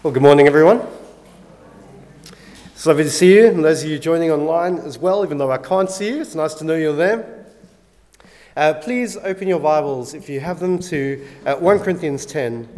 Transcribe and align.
Well, 0.00 0.12
good 0.12 0.22
morning, 0.22 0.46
everyone. 0.46 0.86
It's 2.66 2.86
lovely 2.86 3.02
to 3.02 3.10
see 3.10 3.34
you, 3.34 3.48
and 3.48 3.64
those 3.64 3.82
of 3.82 3.90
you 3.90 3.98
joining 3.98 4.30
online 4.30 4.78
as 4.78 4.96
well, 4.96 5.24
even 5.24 5.38
though 5.38 5.50
I 5.50 5.58
can't 5.58 5.90
see 5.90 6.10
you, 6.10 6.20
it's 6.20 6.36
nice 6.36 6.54
to 6.54 6.64
know 6.64 6.76
you're 6.76 6.94
there. 6.94 7.46
Uh, 8.56 8.74
please 8.74 9.16
open 9.16 9.48
your 9.48 9.58
Bibles, 9.58 10.14
if 10.14 10.28
you 10.28 10.38
have 10.38 10.60
them, 10.60 10.78
to 10.78 11.26
uh, 11.44 11.56
1 11.56 11.80
Corinthians 11.80 12.24
10, 12.26 12.68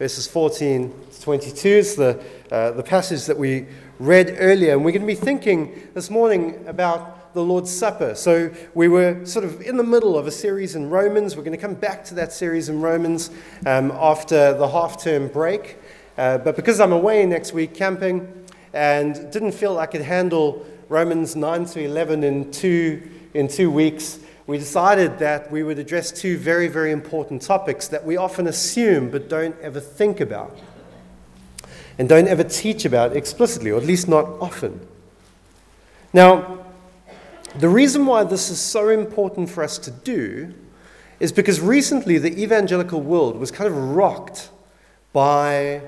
verses 0.00 0.26
14 0.26 0.92
to 1.12 1.22
22. 1.22 1.68
It's 1.68 1.94
the, 1.94 2.20
uh, 2.50 2.72
the 2.72 2.82
passage 2.82 3.26
that 3.26 3.38
we 3.38 3.66
read 4.00 4.34
earlier, 4.40 4.72
and 4.72 4.84
we're 4.84 4.90
going 4.90 5.02
to 5.02 5.06
be 5.06 5.14
thinking 5.14 5.88
this 5.94 6.10
morning 6.10 6.64
about 6.66 7.32
the 7.32 7.42
Lord's 7.42 7.70
Supper. 7.70 8.16
So 8.16 8.50
we 8.74 8.88
were 8.88 9.24
sort 9.24 9.44
of 9.44 9.60
in 9.60 9.76
the 9.76 9.84
middle 9.84 10.18
of 10.18 10.26
a 10.26 10.32
series 10.32 10.74
in 10.74 10.90
Romans. 10.90 11.36
We're 11.36 11.44
going 11.44 11.56
to 11.56 11.62
come 11.62 11.74
back 11.74 12.04
to 12.06 12.14
that 12.14 12.32
series 12.32 12.68
in 12.68 12.80
Romans 12.80 13.30
um, 13.66 13.92
after 13.92 14.52
the 14.54 14.66
half 14.66 15.00
term 15.00 15.28
break. 15.28 15.76
Uh, 16.16 16.38
but 16.38 16.56
because 16.56 16.80
I'm 16.80 16.92
away 16.92 17.26
next 17.26 17.52
week 17.52 17.74
camping 17.74 18.46
and 18.72 19.14
didn't 19.30 19.52
feel 19.52 19.78
I 19.78 19.86
could 19.86 20.00
handle 20.00 20.66
Romans 20.88 21.36
9 21.36 21.64
to 21.66 21.84
11 21.84 22.24
in 22.24 22.50
two, 22.50 23.02
in 23.34 23.48
two 23.48 23.70
weeks, 23.70 24.18
we 24.46 24.58
decided 24.58 25.18
that 25.18 25.50
we 25.50 25.62
would 25.62 25.78
address 25.78 26.12
two 26.12 26.38
very, 26.38 26.68
very 26.68 26.92
important 26.92 27.42
topics 27.42 27.88
that 27.88 28.04
we 28.04 28.16
often 28.16 28.46
assume 28.46 29.10
but 29.10 29.28
don't 29.28 29.56
ever 29.60 29.80
think 29.80 30.20
about 30.20 30.56
and 31.98 32.08
don't 32.08 32.28
ever 32.28 32.44
teach 32.44 32.84
about 32.84 33.16
explicitly, 33.16 33.70
or 33.70 33.78
at 33.78 33.84
least 33.84 34.08
not 34.08 34.26
often. 34.40 34.86
Now, 36.12 36.64
the 37.58 37.68
reason 37.68 38.06
why 38.06 38.24
this 38.24 38.50
is 38.50 38.58
so 38.58 38.90
important 38.90 39.48
for 39.48 39.64
us 39.64 39.78
to 39.78 39.90
do 39.90 40.52
is 41.20 41.32
because 41.32 41.60
recently 41.60 42.18
the 42.18 42.42
evangelical 42.42 43.00
world 43.00 43.38
was 43.38 43.50
kind 43.50 43.66
of 43.66 43.76
rocked 43.76 44.50
by 45.12 45.80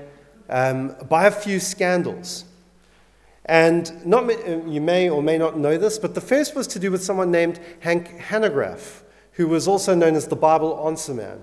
um, 0.49 0.95
by 1.07 1.27
a 1.27 1.31
few 1.31 1.59
scandals. 1.59 2.45
And 3.45 4.05
not, 4.05 4.29
uh, 4.29 4.61
you 4.67 4.81
may 4.81 5.09
or 5.09 5.23
may 5.23 5.37
not 5.37 5.57
know 5.57 5.77
this, 5.77 5.97
but 5.97 6.13
the 6.13 6.21
first 6.21 6.55
was 6.55 6.67
to 6.67 6.79
do 6.79 6.91
with 6.91 7.03
someone 7.03 7.31
named 7.31 7.59
Hank 7.79 8.19
Hanegraaff, 8.19 9.01
who 9.33 9.47
was 9.47 9.67
also 9.67 9.95
known 9.95 10.15
as 10.15 10.27
the 10.27 10.35
Bible 10.35 10.85
Answer 10.85 11.13
Man. 11.13 11.41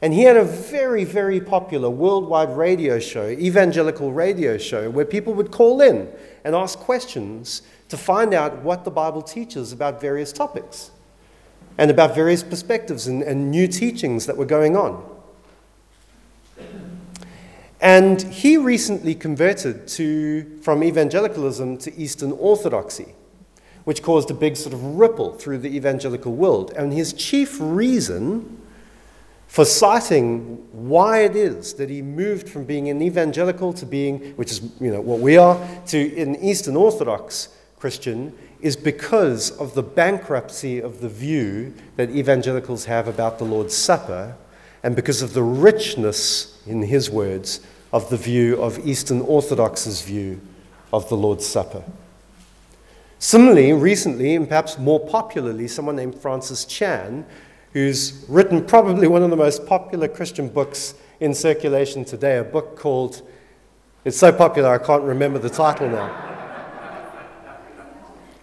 And 0.00 0.12
he 0.12 0.22
had 0.22 0.36
a 0.36 0.44
very, 0.44 1.04
very 1.04 1.40
popular 1.40 1.88
worldwide 1.88 2.56
radio 2.56 2.98
show, 2.98 3.28
evangelical 3.28 4.12
radio 4.12 4.58
show, 4.58 4.90
where 4.90 5.04
people 5.04 5.34
would 5.34 5.50
call 5.50 5.80
in 5.80 6.10
and 6.44 6.54
ask 6.54 6.78
questions 6.78 7.62
to 7.88 7.96
find 7.96 8.34
out 8.34 8.62
what 8.62 8.84
the 8.84 8.90
Bible 8.90 9.22
teaches 9.22 9.72
about 9.72 10.00
various 10.00 10.32
topics 10.32 10.90
and 11.78 11.90
about 11.90 12.14
various 12.14 12.42
perspectives 12.42 13.06
and, 13.06 13.22
and 13.22 13.50
new 13.50 13.66
teachings 13.66 14.26
that 14.26 14.36
were 14.36 14.44
going 14.44 14.76
on. 14.76 15.13
And 17.84 18.22
he 18.22 18.56
recently 18.56 19.14
converted 19.14 19.86
to, 19.88 20.58
from 20.62 20.82
evangelicalism 20.82 21.76
to 21.76 21.94
Eastern 21.94 22.32
Orthodoxy, 22.32 23.14
which 23.84 24.02
caused 24.02 24.30
a 24.30 24.34
big 24.34 24.56
sort 24.56 24.72
of 24.72 24.82
ripple 24.82 25.34
through 25.34 25.58
the 25.58 25.76
evangelical 25.76 26.32
world. 26.32 26.72
And 26.78 26.94
his 26.94 27.12
chief 27.12 27.58
reason 27.60 28.58
for 29.48 29.66
citing 29.66 30.66
why 30.72 31.24
it 31.24 31.36
is 31.36 31.74
that 31.74 31.90
he 31.90 32.00
moved 32.00 32.48
from 32.48 32.64
being 32.64 32.88
an 32.88 33.02
evangelical 33.02 33.74
to 33.74 33.84
being, 33.84 34.32
which 34.36 34.50
is 34.50 34.62
you 34.80 34.90
know 34.90 35.02
what 35.02 35.20
we 35.20 35.36
are, 35.36 35.60
to 35.88 36.16
an 36.16 36.36
Eastern 36.36 36.76
Orthodox 36.76 37.50
Christian, 37.78 38.32
is 38.62 38.76
because 38.76 39.50
of 39.58 39.74
the 39.74 39.82
bankruptcy 39.82 40.80
of 40.80 41.02
the 41.02 41.10
view 41.10 41.74
that 41.96 42.08
evangelicals 42.08 42.86
have 42.86 43.08
about 43.08 43.38
the 43.38 43.44
Lord's 43.44 43.76
Supper, 43.76 44.34
and 44.82 44.96
because 44.96 45.20
of 45.20 45.34
the 45.34 45.42
richness, 45.42 46.62
in 46.66 46.82
his 46.82 47.10
words, 47.10 47.60
of 47.94 48.10
the 48.10 48.16
view 48.16 48.60
of 48.60 48.84
Eastern 48.84 49.20
Orthodox's 49.20 50.02
view 50.02 50.40
of 50.92 51.08
the 51.08 51.16
Lord's 51.16 51.46
Supper. 51.46 51.84
Similarly, 53.20 53.72
recently, 53.72 54.34
and 54.34 54.48
perhaps 54.48 54.76
more 54.80 54.98
popularly, 54.98 55.68
someone 55.68 55.94
named 55.94 56.16
Francis 56.16 56.64
Chan, 56.64 57.24
who's 57.72 58.24
written 58.28 58.64
probably 58.66 59.06
one 59.06 59.22
of 59.22 59.30
the 59.30 59.36
most 59.36 59.64
popular 59.64 60.08
Christian 60.08 60.48
books 60.48 60.94
in 61.20 61.32
circulation 61.34 62.04
today, 62.04 62.38
a 62.38 62.42
book 62.42 62.76
called, 62.76 63.22
it's 64.04 64.18
so 64.18 64.32
popular 64.32 64.70
I 64.70 64.84
can't 64.84 65.04
remember 65.04 65.38
the 65.38 65.48
title 65.48 65.88
now. 65.88 66.33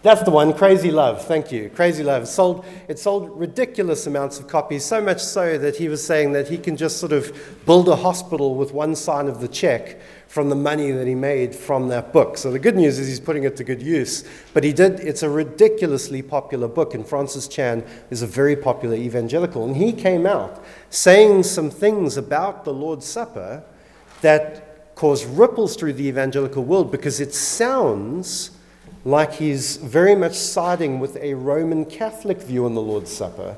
That's 0.04 0.24
the 0.24 0.32
one, 0.32 0.54
Crazy 0.54 0.90
Love. 0.90 1.24
Thank 1.26 1.52
you. 1.52 1.70
Crazy 1.70 2.04
Love. 2.04 2.24
It 2.24 2.28
sold, 2.28 2.66
it 2.88 2.98
sold 2.98 3.40
ridiculous 3.40 4.08
amounts 4.08 4.40
of 4.40 4.48
copies, 4.48 4.84
so 4.84 5.00
much 5.00 5.22
so 5.22 5.60
that 5.60 5.76
he 5.76 5.90
was 5.90 6.04
saying 6.04 6.34
that 6.34 6.48
he 6.48 6.58
can 6.58 6.76
just 6.76 6.98
sort 6.98 7.12
of 7.12 7.32
build 7.68 7.88
a 7.88 7.96
hospital 7.96 8.56
with 8.56 8.74
one 8.74 8.96
sign 8.96 9.28
of 9.28 9.42
the 9.42 9.48
check 9.48 10.00
from 10.28 10.50
the 10.50 10.56
money 10.56 10.90
that 10.90 11.06
he 11.06 11.14
made 11.14 11.54
from 11.54 11.88
that 11.90 12.12
book. 12.12 12.36
So 12.40 12.52
the 12.52 12.58
good 12.58 12.76
news 12.76 12.98
is 12.98 13.08
he's 13.08 13.20
putting 13.20 13.44
it 13.44 13.56
to 13.58 13.64
good 13.64 13.84
use. 13.84 14.24
But 14.56 14.64
he 14.64 14.74
did, 14.74 15.02
it's 15.02 15.22
a 15.22 15.30
ridiculously 15.30 16.24
popular 16.24 16.68
book, 16.68 16.96
and 16.96 17.06
Francis 17.06 17.48
Chan 17.48 17.84
is 18.10 18.24
a 18.24 18.28
very 18.28 18.56
popular 18.56 18.96
evangelical. 18.96 19.66
And 19.66 19.78
he 19.78 19.94
came 19.94 20.26
out 20.26 20.66
saying 20.90 21.44
some 21.44 21.70
things 21.70 22.18
about 22.18 22.66
the 22.66 22.74
Lord's 22.74 23.06
Supper 23.06 23.64
that 24.22 24.96
caused 24.96 25.26
ripples 25.26 25.76
through 25.76 25.94
the 25.94 26.08
evangelical 26.08 26.64
world 26.64 26.92
because 26.92 27.20
it 27.20 27.36
sounds 27.36 28.52
like 29.04 29.34
he's 29.34 29.78
very 29.78 30.16
much 30.16 30.36
siding 30.36 31.00
with 31.00 31.18
a 31.18 31.34
Roman 31.34 31.86
Catholic 31.86 32.42
view 32.42 32.66
on 32.66 32.76
the 32.76 32.82
Lord's 32.82 33.12
Supper, 33.12 33.58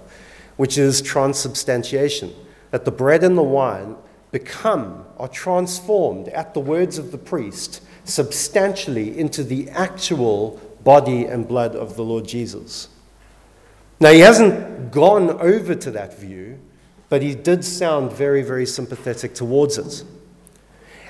which 0.57 0.77
is 0.77 1.01
transubstantiation, 1.01 2.33
that 2.71 2.85
the 2.85 2.91
bread 2.91 3.23
and 3.23 3.37
the 3.37 3.43
wine 3.43 3.95
become, 4.31 5.05
are 5.17 5.27
transformed 5.27 6.27
at 6.29 6.53
the 6.53 6.59
words 6.59 6.97
of 6.97 7.11
the 7.11 7.17
priest 7.17 7.81
substantially 8.05 9.17
into 9.17 9.43
the 9.43 9.69
actual 9.69 10.59
body 10.83 11.25
and 11.25 11.47
blood 11.47 11.75
of 11.75 11.95
the 11.95 12.03
Lord 12.03 12.27
Jesus. 12.27 12.89
Now, 13.99 14.11
he 14.11 14.19
hasn't 14.19 14.91
gone 14.91 15.29
over 15.29 15.75
to 15.75 15.91
that 15.91 16.17
view, 16.17 16.59
but 17.09 17.21
he 17.21 17.35
did 17.35 17.63
sound 17.63 18.11
very, 18.11 18.41
very 18.41 18.65
sympathetic 18.65 19.33
towards 19.33 19.77
it. 19.77 20.03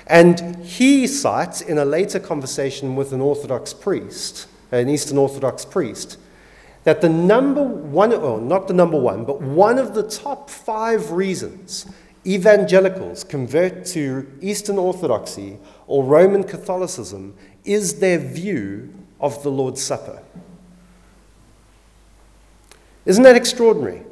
And 0.07 0.57
he 0.65 1.07
cites 1.07 1.61
in 1.61 1.77
a 1.77 1.85
later 1.85 2.19
conversation 2.19 2.95
with 2.95 3.13
an 3.13 3.21
Orthodox 3.21 3.73
priest, 3.73 4.47
an 4.71 4.89
Eastern 4.89 5.17
Orthodox 5.17 5.63
priest, 5.65 6.17
that 6.83 7.01
the 7.01 7.09
number 7.09 7.63
one, 7.63 8.11
or 8.11 8.41
not 8.41 8.67
the 8.67 8.73
number 8.73 8.99
one, 8.99 9.23
but 9.23 9.41
one 9.41 9.79
of 9.79 9.93
the 9.93 10.03
top 10.03 10.49
five 10.49 11.11
reasons 11.11 11.85
evangelicals 12.25 13.23
convert 13.23 13.85
to 13.85 14.31
Eastern 14.41 14.77
Orthodoxy 14.77 15.59
or 15.87 16.03
Roman 16.03 16.43
Catholicism 16.43 17.35
is 17.65 17.99
their 17.99 18.17
view 18.17 18.93
of 19.19 19.41
the 19.43 19.49
Lord's 19.49 19.81
Supper. 19.81 20.21
Isn't 23.05 23.23
that 23.23 23.35
extraordinary? 23.35 24.03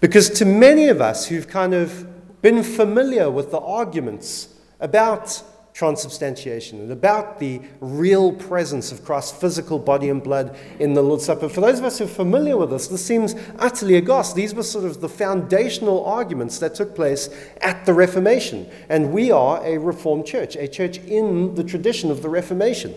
Because 0.00 0.28
to 0.30 0.44
many 0.44 0.88
of 0.88 1.00
us 1.00 1.26
who've 1.26 1.46
kind 1.46 1.74
of 1.74 2.06
been 2.42 2.62
familiar 2.62 3.30
with 3.30 3.50
the 3.50 3.60
arguments 3.60 4.48
about 4.80 5.42
transubstantiation 5.74 6.80
and 6.80 6.92
about 6.92 7.38
the 7.38 7.60
real 7.80 8.32
presence 8.32 8.92
of 8.92 9.04
Christ's 9.04 9.40
physical 9.40 9.78
body 9.78 10.10
and 10.10 10.22
blood 10.22 10.54
in 10.78 10.92
the 10.92 11.02
Lord's 11.02 11.24
Supper. 11.24 11.48
For 11.48 11.62
those 11.62 11.78
of 11.78 11.84
us 11.84 11.98
who 11.98 12.04
are 12.04 12.08
familiar 12.08 12.56
with 12.58 12.70
this, 12.70 12.88
this 12.88 13.04
seems 13.04 13.34
utterly 13.58 13.94
aghast. 13.94 14.36
These 14.36 14.54
were 14.54 14.62
sort 14.62 14.84
of 14.84 15.00
the 15.00 15.08
foundational 15.08 16.04
arguments 16.04 16.58
that 16.58 16.74
took 16.74 16.94
place 16.94 17.30
at 17.62 17.86
the 17.86 17.94
Reformation. 17.94 18.68
And 18.90 19.12
we 19.12 19.30
are 19.30 19.64
a 19.64 19.78
Reformed 19.78 20.26
church, 20.26 20.56
a 20.56 20.68
church 20.68 20.98
in 20.98 21.54
the 21.54 21.64
tradition 21.64 22.10
of 22.10 22.20
the 22.20 22.28
Reformation. 22.28 22.94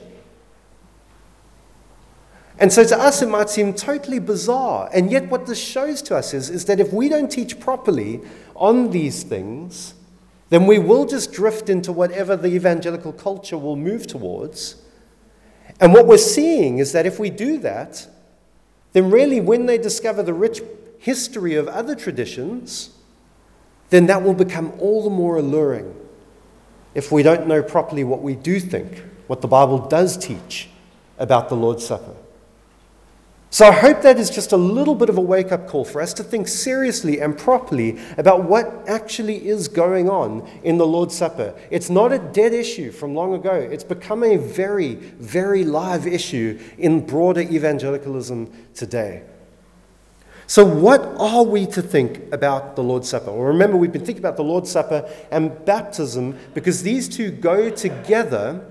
And 2.57 2.71
so 2.71 2.85
to 2.85 2.97
us, 2.97 3.21
it 3.21 3.27
might 3.27 3.49
seem 3.49 3.73
totally 3.73 4.19
bizarre. 4.19 4.89
And 4.93 5.11
yet, 5.11 5.29
what 5.29 5.45
this 5.45 5.59
shows 5.59 6.01
to 6.03 6.15
us 6.15 6.33
is, 6.33 6.49
is 6.49 6.65
that 6.65 6.79
if 6.79 6.93
we 6.93 7.09
don't 7.09 7.29
teach 7.29 7.59
properly 7.59 8.21
on 8.55 8.91
these 8.91 9.23
things, 9.23 9.93
then 10.49 10.65
we 10.65 10.79
will 10.79 11.05
just 11.05 11.33
drift 11.33 11.69
into 11.69 11.91
whatever 11.91 12.37
the 12.37 12.47
evangelical 12.47 13.11
culture 13.11 13.57
will 13.57 13.75
move 13.75 14.07
towards. 14.07 14.81
And 15.81 15.93
what 15.93 16.07
we're 16.07 16.17
seeing 16.17 16.77
is 16.77 16.93
that 16.93 17.05
if 17.05 17.19
we 17.19 17.29
do 17.29 17.57
that, 17.59 18.07
then 18.93 19.11
really, 19.11 19.41
when 19.41 19.65
they 19.65 19.77
discover 19.77 20.23
the 20.23 20.33
rich 20.33 20.61
history 20.99 21.55
of 21.55 21.67
other 21.67 21.95
traditions, 21.95 22.91
then 23.89 24.05
that 24.05 24.23
will 24.23 24.33
become 24.33 24.71
all 24.79 25.03
the 25.03 25.09
more 25.09 25.37
alluring 25.37 25.93
if 26.93 27.11
we 27.11 27.21
don't 27.21 27.45
know 27.45 27.61
properly 27.61 28.05
what 28.05 28.21
we 28.21 28.35
do 28.35 28.59
think, 28.59 29.03
what 29.27 29.41
the 29.41 29.47
Bible 29.47 29.77
does 29.77 30.15
teach 30.17 30.69
about 31.19 31.49
the 31.49 31.55
Lord's 31.55 31.85
Supper. 31.85 32.15
So 33.49 33.65
I 33.65 33.71
hope 33.71 34.01
that 34.01 34.19
is 34.19 34.29
just 34.29 34.51
a 34.51 34.57
little 34.57 34.95
bit 34.95 35.07
of 35.07 35.17
a 35.17 35.21
wake 35.21 35.51
up 35.51 35.67
call 35.67 35.85
for 35.85 36.01
us 36.01 36.13
to 36.15 36.23
think 36.23 36.47
seriously 36.47 37.21
and 37.21 37.37
properly 37.37 37.99
about 38.17 38.43
what 38.43 38.83
actually 38.87 39.47
is 39.47 39.69
going 39.69 40.09
on 40.09 40.45
in 40.63 40.77
the 40.77 40.85
Lord's 40.85 41.15
Supper. 41.15 41.53
It's 41.71 41.89
not 41.89 42.11
a 42.11 42.19
dead 42.19 42.53
issue 42.53 42.91
from 42.91 43.15
long 43.15 43.33
ago, 43.33 43.53
it's 43.53 43.83
become 43.83 44.23
a 44.23 44.35
very, 44.35 44.95
very 44.95 45.63
live 45.63 46.05
issue 46.05 46.59
in 46.77 47.05
broader 47.05 47.41
evangelicalism 47.41 48.51
today. 48.73 49.23
So, 50.47 50.63
what 50.63 51.01
are 51.17 51.43
we 51.43 51.65
to 51.67 51.81
think 51.81 52.31
about 52.31 52.75
the 52.75 52.83
Lord's 52.83 53.09
Supper? 53.09 53.31
Well, 53.31 53.41
remember, 53.41 53.77
we've 53.77 53.91
been 53.91 54.05
thinking 54.05 54.21
about 54.21 54.37
the 54.37 54.43
Lord's 54.43 54.69
Supper 54.69 55.09
and 55.31 55.63
baptism 55.65 56.37
because 56.53 56.83
these 56.83 57.09
two 57.09 57.31
go 57.31 57.69
together 57.71 58.63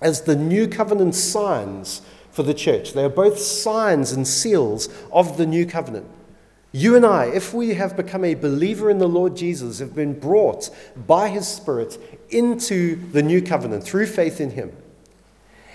as 0.00 0.22
the 0.22 0.34
new 0.34 0.66
covenant 0.66 1.14
signs 1.14 2.02
for 2.36 2.42
the 2.42 2.52
church. 2.52 2.92
They 2.92 3.02
are 3.02 3.08
both 3.08 3.38
signs 3.38 4.12
and 4.12 4.28
seals 4.28 4.90
of 5.10 5.38
the 5.38 5.46
new 5.46 5.64
covenant. 5.64 6.06
You 6.70 6.94
and 6.94 7.06
I, 7.06 7.24
if 7.24 7.54
we 7.54 7.72
have 7.74 7.96
become 7.96 8.26
a 8.26 8.34
believer 8.34 8.90
in 8.90 8.98
the 8.98 9.08
Lord 9.08 9.34
Jesus, 9.34 9.78
have 9.78 9.94
been 9.94 10.20
brought 10.20 10.68
by 11.06 11.30
his 11.30 11.48
Spirit 11.48 11.98
into 12.28 12.96
the 13.12 13.22
new 13.22 13.40
covenant 13.40 13.84
through 13.84 14.08
faith 14.08 14.38
in 14.38 14.50
him. 14.50 14.76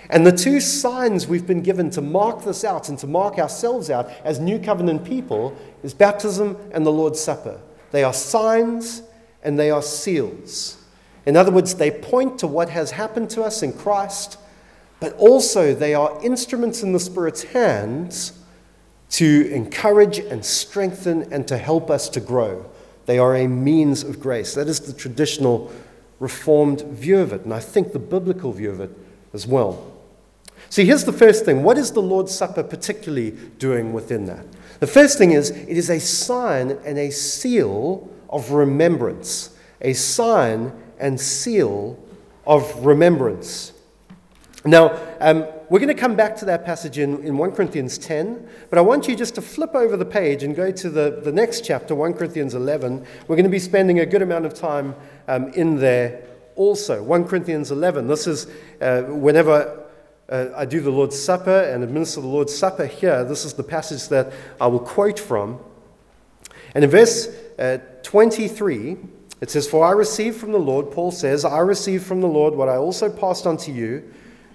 And 0.08 0.24
the 0.24 0.30
two 0.30 0.60
signs 0.60 1.26
we've 1.26 1.48
been 1.48 1.62
given 1.62 1.90
to 1.90 2.00
mark 2.00 2.44
this 2.44 2.62
out 2.62 2.88
and 2.88 2.96
to 3.00 3.08
mark 3.08 3.40
ourselves 3.40 3.90
out 3.90 4.08
as 4.22 4.38
new 4.38 4.60
covenant 4.60 5.04
people 5.04 5.56
is 5.82 5.92
baptism 5.92 6.56
and 6.70 6.86
the 6.86 6.92
Lord's 6.92 7.18
Supper. 7.18 7.60
They 7.90 8.04
are 8.04 8.14
signs 8.14 9.02
and 9.42 9.58
they 9.58 9.72
are 9.72 9.82
seals. 9.82 10.80
In 11.26 11.36
other 11.36 11.50
words, 11.50 11.74
they 11.74 11.90
point 11.90 12.38
to 12.38 12.46
what 12.46 12.68
has 12.68 12.92
happened 12.92 13.30
to 13.30 13.42
us 13.42 13.64
in 13.64 13.72
Christ, 13.72 14.38
but 15.02 15.18
also 15.18 15.74
they 15.74 15.94
are 15.94 16.16
instruments 16.24 16.84
in 16.84 16.92
the 16.92 17.00
Spirit's 17.00 17.42
hands 17.42 18.38
to 19.10 19.50
encourage 19.52 20.20
and 20.20 20.44
strengthen 20.44 21.24
and 21.32 21.48
to 21.48 21.58
help 21.58 21.90
us 21.90 22.08
to 22.08 22.20
grow. 22.20 22.70
They 23.06 23.18
are 23.18 23.34
a 23.34 23.48
means 23.48 24.04
of 24.04 24.20
grace. 24.20 24.54
That 24.54 24.68
is 24.68 24.78
the 24.78 24.92
traditional 24.92 25.72
Reformed 26.20 26.82
view 26.82 27.18
of 27.18 27.32
it, 27.32 27.42
and 27.42 27.52
I 27.52 27.58
think 27.58 27.92
the 27.92 27.98
biblical 27.98 28.52
view 28.52 28.70
of 28.70 28.80
it 28.80 28.96
as 29.32 29.44
well. 29.44 29.92
See, 30.70 30.84
here's 30.84 31.02
the 31.02 31.12
first 31.12 31.44
thing. 31.44 31.64
What 31.64 31.78
is 31.78 31.90
the 31.90 32.00
Lord's 32.00 32.32
Supper 32.32 32.62
particularly 32.62 33.32
doing 33.58 33.92
within 33.92 34.26
that? 34.26 34.46
The 34.78 34.86
first 34.86 35.18
thing 35.18 35.32
is 35.32 35.50
it 35.50 35.68
is 35.68 35.90
a 35.90 35.98
sign 35.98 36.78
and 36.84 36.96
a 36.96 37.10
seal 37.10 38.08
of 38.30 38.52
remembrance. 38.52 39.56
A 39.80 39.94
sign 39.94 40.72
and 41.00 41.20
seal 41.20 41.98
of 42.46 42.86
remembrance. 42.86 43.72
Now, 44.64 44.96
um, 45.20 45.44
we're 45.68 45.80
going 45.80 45.88
to 45.88 46.00
come 46.00 46.14
back 46.14 46.36
to 46.36 46.44
that 46.44 46.64
passage 46.64 46.98
in, 46.98 47.24
in 47.24 47.36
1 47.36 47.52
Corinthians 47.52 47.98
10, 47.98 48.48
but 48.70 48.78
I 48.78 48.82
want 48.82 49.08
you 49.08 49.16
just 49.16 49.34
to 49.34 49.42
flip 49.42 49.74
over 49.74 49.96
the 49.96 50.04
page 50.04 50.44
and 50.44 50.54
go 50.54 50.70
to 50.70 50.88
the, 50.88 51.20
the 51.24 51.32
next 51.32 51.64
chapter, 51.64 51.96
1 51.96 52.14
Corinthians 52.14 52.54
11. 52.54 53.04
We're 53.26 53.34
going 53.34 53.44
to 53.44 53.50
be 53.50 53.58
spending 53.58 53.98
a 53.98 54.06
good 54.06 54.22
amount 54.22 54.46
of 54.46 54.54
time 54.54 54.94
um, 55.26 55.48
in 55.54 55.78
there 55.78 56.22
also. 56.54 57.02
1 57.02 57.24
Corinthians 57.26 57.72
11. 57.72 58.06
This 58.06 58.28
is 58.28 58.46
uh, 58.80 59.02
whenever 59.02 59.84
uh, 60.28 60.46
I 60.54 60.64
do 60.64 60.80
the 60.80 60.90
Lord's 60.90 61.20
Supper 61.20 61.62
and 61.62 61.82
administer 61.82 62.20
the 62.20 62.28
Lord's 62.28 62.56
Supper 62.56 62.86
here, 62.86 63.24
this 63.24 63.44
is 63.44 63.54
the 63.54 63.64
passage 63.64 64.08
that 64.10 64.32
I 64.60 64.68
will 64.68 64.80
quote 64.80 65.18
from. 65.18 65.58
And 66.76 66.84
in 66.84 66.90
verse 66.90 67.26
uh, 67.58 67.78
23, 68.04 68.96
it 69.40 69.50
says, 69.50 69.68
For 69.68 69.84
I 69.84 69.90
received 69.90 70.36
from 70.36 70.52
the 70.52 70.58
Lord, 70.58 70.92
Paul 70.92 71.10
says, 71.10 71.44
I 71.44 71.58
received 71.58 72.06
from 72.06 72.20
the 72.20 72.28
Lord 72.28 72.54
what 72.54 72.68
I 72.68 72.76
also 72.76 73.10
passed 73.10 73.44
on 73.44 73.56
to 73.56 73.72
you. 73.72 74.08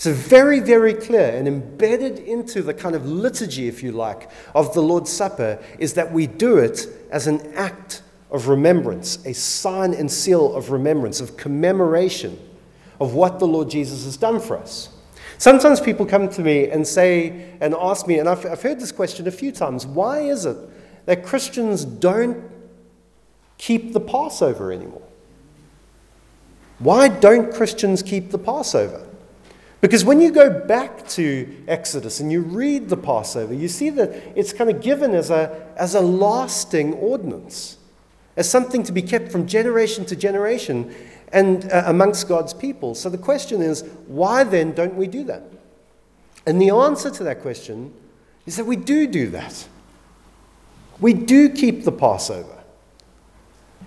So, 0.00 0.14
very, 0.14 0.60
very 0.60 0.94
clear 0.94 1.28
and 1.36 1.46
embedded 1.46 2.20
into 2.20 2.62
the 2.62 2.72
kind 2.72 2.96
of 2.96 3.04
liturgy, 3.04 3.68
if 3.68 3.82
you 3.82 3.92
like, 3.92 4.30
of 4.54 4.72
the 4.72 4.80
Lord's 4.80 5.12
Supper 5.12 5.62
is 5.78 5.92
that 5.92 6.10
we 6.10 6.26
do 6.26 6.56
it 6.56 6.88
as 7.10 7.26
an 7.26 7.52
act 7.52 8.00
of 8.30 8.48
remembrance, 8.48 9.18
a 9.26 9.34
sign 9.34 9.92
and 9.92 10.10
seal 10.10 10.56
of 10.56 10.70
remembrance, 10.70 11.20
of 11.20 11.36
commemoration 11.36 12.38
of 12.98 13.12
what 13.12 13.40
the 13.40 13.46
Lord 13.46 13.68
Jesus 13.68 14.06
has 14.06 14.16
done 14.16 14.40
for 14.40 14.56
us. 14.56 14.88
Sometimes 15.36 15.82
people 15.82 16.06
come 16.06 16.30
to 16.30 16.40
me 16.40 16.70
and 16.70 16.86
say 16.86 17.58
and 17.60 17.74
ask 17.74 18.06
me, 18.06 18.18
and 18.20 18.26
I've, 18.26 18.46
I've 18.46 18.62
heard 18.62 18.80
this 18.80 18.92
question 18.92 19.28
a 19.28 19.30
few 19.30 19.52
times 19.52 19.84
why 19.84 20.20
is 20.20 20.46
it 20.46 20.56
that 21.04 21.26
Christians 21.26 21.84
don't 21.84 22.42
keep 23.58 23.92
the 23.92 24.00
Passover 24.00 24.72
anymore? 24.72 25.02
Why 26.78 27.08
don't 27.08 27.52
Christians 27.52 28.02
keep 28.02 28.30
the 28.30 28.38
Passover? 28.38 29.08
Because 29.80 30.04
when 30.04 30.20
you 30.20 30.30
go 30.30 30.50
back 30.66 31.08
to 31.08 31.64
Exodus 31.66 32.20
and 32.20 32.30
you 32.30 32.42
read 32.42 32.90
the 32.90 32.96
Passover, 32.96 33.54
you 33.54 33.68
see 33.68 33.88
that 33.90 34.10
it's 34.36 34.52
kind 34.52 34.68
of 34.68 34.82
given 34.82 35.14
as 35.14 35.30
a, 35.30 35.68
as 35.76 35.94
a 35.94 36.00
lasting 36.00 36.94
ordinance, 36.94 37.78
as 38.36 38.48
something 38.48 38.82
to 38.82 38.92
be 38.92 39.00
kept 39.00 39.32
from 39.32 39.46
generation 39.46 40.04
to 40.06 40.16
generation 40.16 40.94
and 41.32 41.70
uh, 41.72 41.84
amongst 41.86 42.28
God's 42.28 42.52
people. 42.52 42.94
So 42.94 43.08
the 43.08 43.18
question 43.18 43.62
is, 43.62 43.82
why 44.06 44.44
then 44.44 44.72
don't 44.72 44.96
we 44.96 45.06
do 45.06 45.24
that? 45.24 45.44
And 46.46 46.60
the 46.60 46.70
answer 46.70 47.10
to 47.10 47.24
that 47.24 47.40
question 47.40 47.94
is 48.44 48.56
that 48.56 48.66
we 48.66 48.76
do 48.76 49.06
do 49.06 49.28
that. 49.30 49.66
We 51.00 51.14
do 51.14 51.48
keep 51.48 51.84
the 51.84 51.92
Passover. 51.92 52.58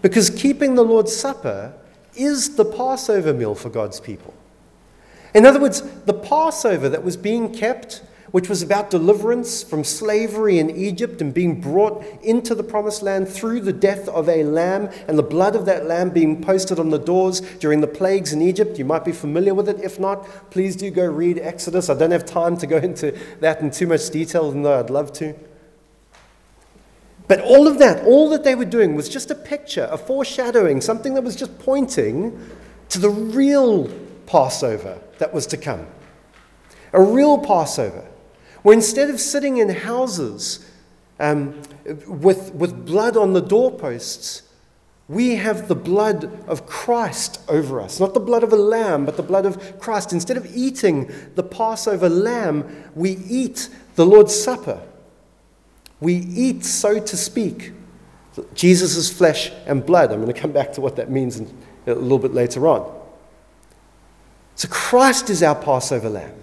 Because 0.01 0.29
keeping 0.29 0.73
the 0.75 0.83
Lord's 0.83 1.15
Supper 1.15 1.73
is 2.15 2.55
the 2.55 2.65
Passover 2.65 3.33
meal 3.33 3.53
for 3.53 3.69
God's 3.69 3.99
people. 3.99 4.33
In 5.33 5.45
other 5.45 5.59
words, 5.59 5.81
the 6.05 6.13
Passover 6.13 6.89
that 6.89 7.03
was 7.03 7.17
being 7.17 7.53
kept 7.53 8.01
which 8.33 8.49
was 8.49 8.63
about 8.63 8.89
deliverance 8.89 9.61
from 9.61 9.83
slavery 9.83 10.57
in 10.57 10.67
Egypt 10.71 11.21
and 11.21 11.35
being 11.35 11.61
brought 11.61 12.03
into 12.23 12.55
the 12.55 12.63
promised 12.63 13.03
land 13.03 13.29
through 13.29 13.59
the 13.59 13.71
death 13.71 14.09
of 14.09 14.27
a 14.27 14.43
lamb 14.43 14.89
and 15.07 15.19
the 15.19 15.23
blood 15.23 15.55
of 15.55 15.67
that 15.67 15.85
lamb 15.85 16.09
being 16.09 16.41
posted 16.41 16.79
on 16.79 16.89
the 16.89 16.97
doors 16.97 17.41
during 17.59 17.79
the 17.79 17.87
plagues 17.87 18.33
in 18.33 18.41
Egypt. 18.41 18.79
You 18.79 18.85
might 18.85 19.05
be 19.05 19.11
familiar 19.11 19.53
with 19.53 19.69
it. 19.69 19.79
If 19.81 19.99
not, 19.99 20.27
please 20.49 20.75
do 20.75 20.89
go 20.89 21.05
read 21.05 21.37
Exodus. 21.37 21.91
I 21.91 21.93
don't 21.93 22.09
have 22.09 22.25
time 22.25 22.57
to 22.57 22.65
go 22.65 22.77
into 22.77 23.15
that 23.39 23.61
in 23.61 23.69
too 23.69 23.85
much 23.85 24.09
detail, 24.09 24.49
though 24.49 24.79
I'd 24.79 24.89
love 24.89 25.13
to. 25.13 25.35
But 27.27 27.39
all 27.41 27.67
of 27.67 27.77
that, 27.77 28.03
all 28.03 28.31
that 28.31 28.43
they 28.43 28.55
were 28.55 28.65
doing 28.65 28.95
was 28.95 29.09
just 29.09 29.29
a 29.29 29.35
picture, 29.35 29.87
a 29.91 29.97
foreshadowing, 29.99 30.81
something 30.81 31.13
that 31.13 31.23
was 31.23 31.35
just 31.35 31.59
pointing 31.59 32.49
to 32.89 32.97
the 32.97 33.11
real 33.11 33.91
Passover 34.25 34.99
that 35.19 35.33
was 35.33 35.45
to 35.47 35.57
come. 35.57 35.87
A 36.93 37.01
real 37.01 37.37
Passover 37.37 38.07
where 38.63 38.73
instead 38.73 39.09
of 39.09 39.19
sitting 39.19 39.57
in 39.57 39.69
houses 39.69 40.65
um, 41.19 41.61
with, 42.07 42.53
with 42.53 42.85
blood 42.85 43.15
on 43.15 43.33
the 43.33 43.41
doorposts, 43.41 44.43
we 45.09 45.35
have 45.35 45.67
the 45.67 45.75
blood 45.75 46.31
of 46.47 46.65
Christ 46.65 47.41
over 47.49 47.81
us. 47.81 47.99
Not 47.99 48.13
the 48.13 48.21
blood 48.21 48.41
of 48.41 48.53
a 48.53 48.57
lamb, 48.57 49.05
but 49.05 49.17
the 49.17 49.23
blood 49.23 49.45
of 49.45 49.79
Christ. 49.79 50.13
Instead 50.13 50.37
of 50.37 50.55
eating 50.55 51.11
the 51.35 51.43
Passover 51.43 52.09
lamb, 52.09 52.89
we 52.95 53.17
eat 53.29 53.69
the 53.95 54.05
Lord's 54.05 54.33
Supper. 54.33 54.81
We 55.99 56.15
eat, 56.15 56.63
so 56.63 56.99
to 56.99 57.17
speak, 57.17 57.73
Jesus' 58.55 59.11
flesh 59.11 59.51
and 59.65 59.85
blood. 59.85 60.11
I'm 60.11 60.21
going 60.21 60.33
to 60.33 60.39
come 60.39 60.53
back 60.53 60.71
to 60.73 60.81
what 60.81 60.95
that 60.95 61.11
means 61.11 61.39
a 61.85 61.93
little 61.93 62.17
bit 62.17 62.33
later 62.33 62.67
on. 62.67 63.02
So 64.55 64.67
Christ 64.67 65.29
is 65.29 65.41
our 65.41 65.55
Passover 65.55 66.09
lamb. 66.09 66.33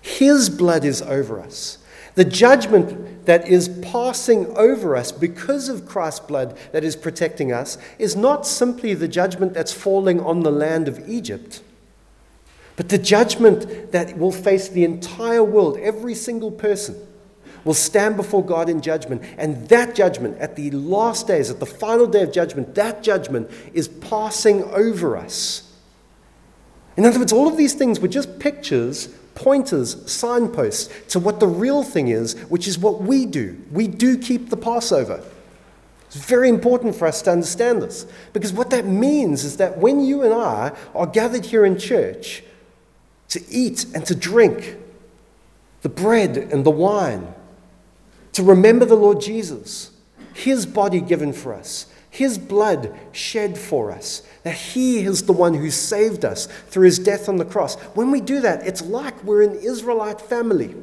His 0.00 0.50
blood 0.50 0.84
is 0.84 1.00
over 1.02 1.40
us. 1.40 1.78
The 2.14 2.24
judgment 2.24 3.26
that 3.26 3.48
is 3.48 3.68
passing 3.68 4.46
over 4.56 4.96
us 4.96 5.10
because 5.10 5.68
of 5.68 5.86
Christ's 5.86 6.20
blood 6.20 6.56
that 6.72 6.84
is 6.84 6.94
protecting 6.94 7.52
us 7.52 7.78
is 7.98 8.14
not 8.14 8.46
simply 8.46 8.94
the 8.94 9.08
judgment 9.08 9.54
that's 9.54 9.72
falling 9.72 10.20
on 10.20 10.42
the 10.42 10.52
land 10.52 10.86
of 10.86 11.08
Egypt, 11.08 11.62
but 12.76 12.88
the 12.88 12.98
judgment 12.98 13.92
that 13.92 14.18
will 14.18 14.32
face 14.32 14.68
the 14.68 14.84
entire 14.84 15.42
world, 15.42 15.78
every 15.78 16.14
single 16.14 16.52
person 16.52 16.96
will 17.64 17.74
stand 17.74 18.16
before 18.16 18.44
God 18.44 18.68
in 18.68 18.80
judgment. 18.80 19.22
And 19.38 19.68
that 19.68 19.94
judgment, 19.94 20.38
at 20.38 20.54
the 20.54 20.70
last 20.70 21.26
days, 21.26 21.50
at 21.50 21.60
the 21.60 21.66
final 21.66 22.06
day 22.06 22.22
of 22.22 22.32
judgment, 22.32 22.74
that 22.74 23.02
judgment 23.02 23.50
is 23.72 23.88
passing 23.88 24.62
over 24.64 25.16
us. 25.16 25.63
In 26.96 27.04
other 27.04 27.18
words, 27.18 27.32
all 27.32 27.48
of 27.48 27.56
these 27.56 27.74
things 27.74 28.00
were 28.00 28.08
just 28.08 28.38
pictures 28.38 29.08
pointers, 29.34 30.10
signposts 30.10 30.92
to 31.08 31.18
what 31.18 31.40
the 31.40 31.46
real 31.46 31.82
thing 31.82 32.08
is, 32.08 32.38
which 32.48 32.68
is 32.68 32.78
what 32.78 33.02
we 33.02 33.26
do. 33.26 33.60
We 33.72 33.88
do 33.88 34.16
keep 34.16 34.50
the 34.50 34.56
Passover. 34.56 35.22
It's 36.06 36.16
very 36.16 36.48
important 36.48 36.94
for 36.94 37.06
us 37.08 37.22
to 37.22 37.32
understand 37.32 37.82
this 37.82 38.06
because 38.32 38.52
what 38.52 38.70
that 38.70 38.86
means 38.86 39.42
is 39.42 39.56
that 39.56 39.78
when 39.78 40.00
you 40.00 40.22
and 40.22 40.32
I 40.32 40.72
are 40.94 41.06
gathered 41.06 41.46
here 41.46 41.64
in 41.64 41.78
church 41.78 42.44
to 43.28 43.42
eat 43.50 43.86
and 43.94 44.06
to 44.06 44.14
drink 44.14 44.76
the 45.82 45.88
bread 45.88 46.36
and 46.36 46.64
the 46.64 46.70
wine, 46.70 47.34
to 48.32 48.42
remember 48.42 48.84
the 48.84 48.94
Lord 48.94 49.20
Jesus, 49.20 49.90
his 50.32 50.66
body 50.66 51.00
given 51.00 51.32
for 51.32 51.52
us, 51.52 51.86
His 52.14 52.38
blood 52.38 52.96
shed 53.10 53.58
for 53.58 53.90
us, 53.90 54.22
that 54.44 54.54
He 54.54 55.00
is 55.00 55.24
the 55.24 55.32
one 55.32 55.52
who 55.52 55.68
saved 55.68 56.24
us 56.24 56.46
through 56.68 56.84
His 56.84 57.00
death 57.00 57.28
on 57.28 57.38
the 57.38 57.44
cross. 57.44 57.74
When 57.96 58.12
we 58.12 58.20
do 58.20 58.40
that, 58.40 58.64
it's 58.64 58.82
like 58.82 59.24
we're 59.24 59.42
an 59.42 59.56
Israelite 59.56 60.20
family, 60.20 60.76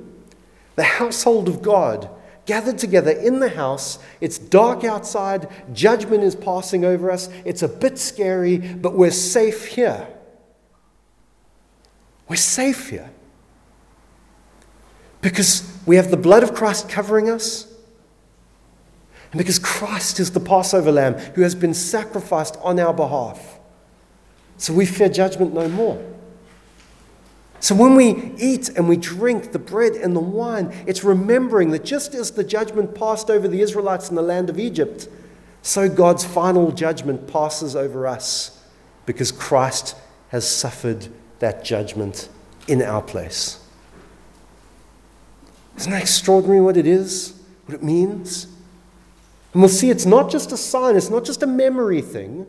the 0.75 0.83
household 0.83 1.47
of 1.47 1.61
God, 1.61 2.09
gathered 2.45 2.77
together 2.77 3.11
in 3.11 3.39
the 3.39 3.47
house. 3.47 3.97
It's 4.19 4.37
dark 4.37 4.83
outside, 4.83 5.47
judgment 5.71 6.21
is 6.21 6.35
passing 6.35 6.83
over 6.83 7.09
us. 7.09 7.29
It's 7.45 7.63
a 7.63 7.69
bit 7.69 7.97
scary, 7.97 8.57
but 8.57 8.93
we're 8.93 9.09
safe 9.09 9.67
here. 9.67 10.09
We're 12.27 12.35
safe 12.35 12.89
here. 12.89 13.09
Because 15.21 15.79
we 15.85 15.95
have 15.95 16.11
the 16.11 16.17
blood 16.17 16.43
of 16.43 16.53
Christ 16.53 16.89
covering 16.89 17.29
us 17.29 17.70
and 19.31 19.37
because 19.37 19.59
Christ 19.59 20.19
is 20.19 20.31
the 20.31 20.39
Passover 20.39 20.91
lamb 20.91 21.13
who 21.13 21.41
has 21.41 21.55
been 21.55 21.73
sacrificed 21.73 22.57
on 22.61 22.79
our 22.79 22.93
behalf. 22.93 23.59
So 24.57 24.73
we 24.73 24.85
fear 24.85 25.09
judgment 25.09 25.53
no 25.53 25.67
more. 25.69 26.05
So 27.61 27.75
when 27.75 27.95
we 27.95 28.33
eat 28.37 28.69
and 28.69 28.89
we 28.89 28.97
drink 28.97 29.51
the 29.51 29.59
bread 29.59 29.93
and 29.93 30.15
the 30.15 30.19
wine, 30.19 30.73
it's 30.85 31.03
remembering 31.03 31.69
that 31.71 31.85
just 31.85 32.13
as 32.13 32.31
the 32.31 32.43
judgment 32.43 32.93
passed 32.95 33.29
over 33.29 33.47
the 33.47 33.61
Israelites 33.61 34.09
in 34.09 34.15
the 34.15 34.21
land 34.21 34.49
of 34.49 34.59
Egypt, 34.59 35.07
so 35.61 35.87
God's 35.87 36.25
final 36.25 36.71
judgment 36.71 37.27
passes 37.27 37.75
over 37.75 38.07
us 38.07 38.63
because 39.05 39.31
Christ 39.31 39.95
has 40.29 40.49
suffered 40.49 41.07
that 41.39 41.63
judgment 41.63 42.29
in 42.67 42.81
our 42.81 43.01
place. 43.01 43.63
Isn't 45.77 45.91
that 45.91 46.01
extraordinary 46.01 46.61
what 46.61 46.77
it 46.77 46.87
is, 46.87 47.39
what 47.65 47.75
it 47.75 47.83
means? 47.83 48.50
And 49.53 49.61
we'll 49.61 49.69
see 49.69 49.89
it's 49.89 50.05
not 50.05 50.31
just 50.31 50.51
a 50.51 50.57
sign, 50.57 50.95
it's 50.95 51.09
not 51.09 51.25
just 51.25 51.43
a 51.43 51.47
memory 51.47 52.01
thing. 52.01 52.47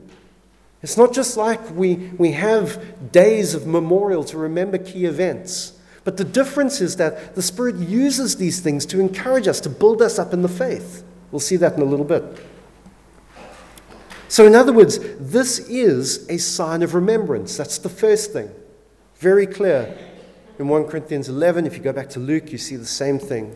It's 0.82 0.96
not 0.96 1.12
just 1.12 1.36
like 1.36 1.70
we, 1.70 1.94
we 2.18 2.32
have 2.32 3.12
days 3.12 3.54
of 3.54 3.66
memorial 3.66 4.24
to 4.24 4.36
remember 4.36 4.78
key 4.78 5.04
events. 5.04 5.78
But 6.04 6.16
the 6.16 6.24
difference 6.24 6.80
is 6.80 6.96
that 6.96 7.36
the 7.36 7.42
Spirit 7.42 7.76
uses 7.76 8.36
these 8.36 8.60
things 8.60 8.84
to 8.86 8.98
encourage 8.98 9.46
us, 9.46 9.60
to 9.60 9.68
build 9.68 10.02
us 10.02 10.18
up 10.18 10.32
in 10.32 10.42
the 10.42 10.48
faith. 10.48 11.04
We'll 11.30 11.40
see 11.40 11.56
that 11.56 11.74
in 11.74 11.82
a 11.82 11.84
little 11.84 12.04
bit. 12.04 12.24
So, 14.26 14.46
in 14.46 14.54
other 14.54 14.72
words, 14.72 14.98
this 15.18 15.60
is 15.68 16.28
a 16.28 16.38
sign 16.38 16.82
of 16.82 16.94
remembrance. 16.94 17.56
That's 17.56 17.78
the 17.78 17.88
first 17.88 18.32
thing. 18.32 18.50
Very 19.16 19.46
clear. 19.46 19.96
In 20.58 20.68
1 20.68 20.84
Corinthians 20.84 21.28
11, 21.28 21.66
if 21.66 21.76
you 21.76 21.82
go 21.82 21.92
back 21.92 22.08
to 22.10 22.18
Luke, 22.18 22.50
you 22.50 22.58
see 22.58 22.76
the 22.76 22.86
same 22.86 23.18
thing. 23.18 23.54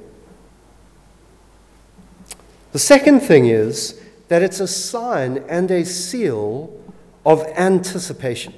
The 2.76 2.80
second 2.80 3.21
thing 3.21 3.47
is 3.47 3.99
that 4.28 4.42
it's 4.42 4.61
a 4.61 4.68
sign 4.68 5.38
and 5.49 5.71
a 5.71 5.83
seal 5.83 6.78
of 7.25 7.42
anticipation. 7.56 8.52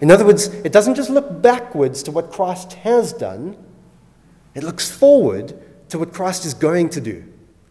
In 0.00 0.10
other 0.10 0.26
words, 0.26 0.48
it 0.48 0.72
doesn't 0.72 0.96
just 0.96 1.08
look 1.08 1.40
backwards 1.40 2.02
to 2.02 2.10
what 2.10 2.32
Christ 2.32 2.72
has 2.72 3.12
done, 3.12 3.56
it 4.56 4.64
looks 4.64 4.90
forward 4.90 5.54
to 5.90 6.00
what 6.00 6.12
Christ 6.12 6.44
is 6.44 6.52
going 6.52 6.88
to 6.88 7.00
do. 7.00 7.22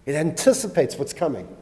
It 0.06 0.16
anticipates 0.16 0.96
what's 0.96 1.12
coming. 1.12 1.54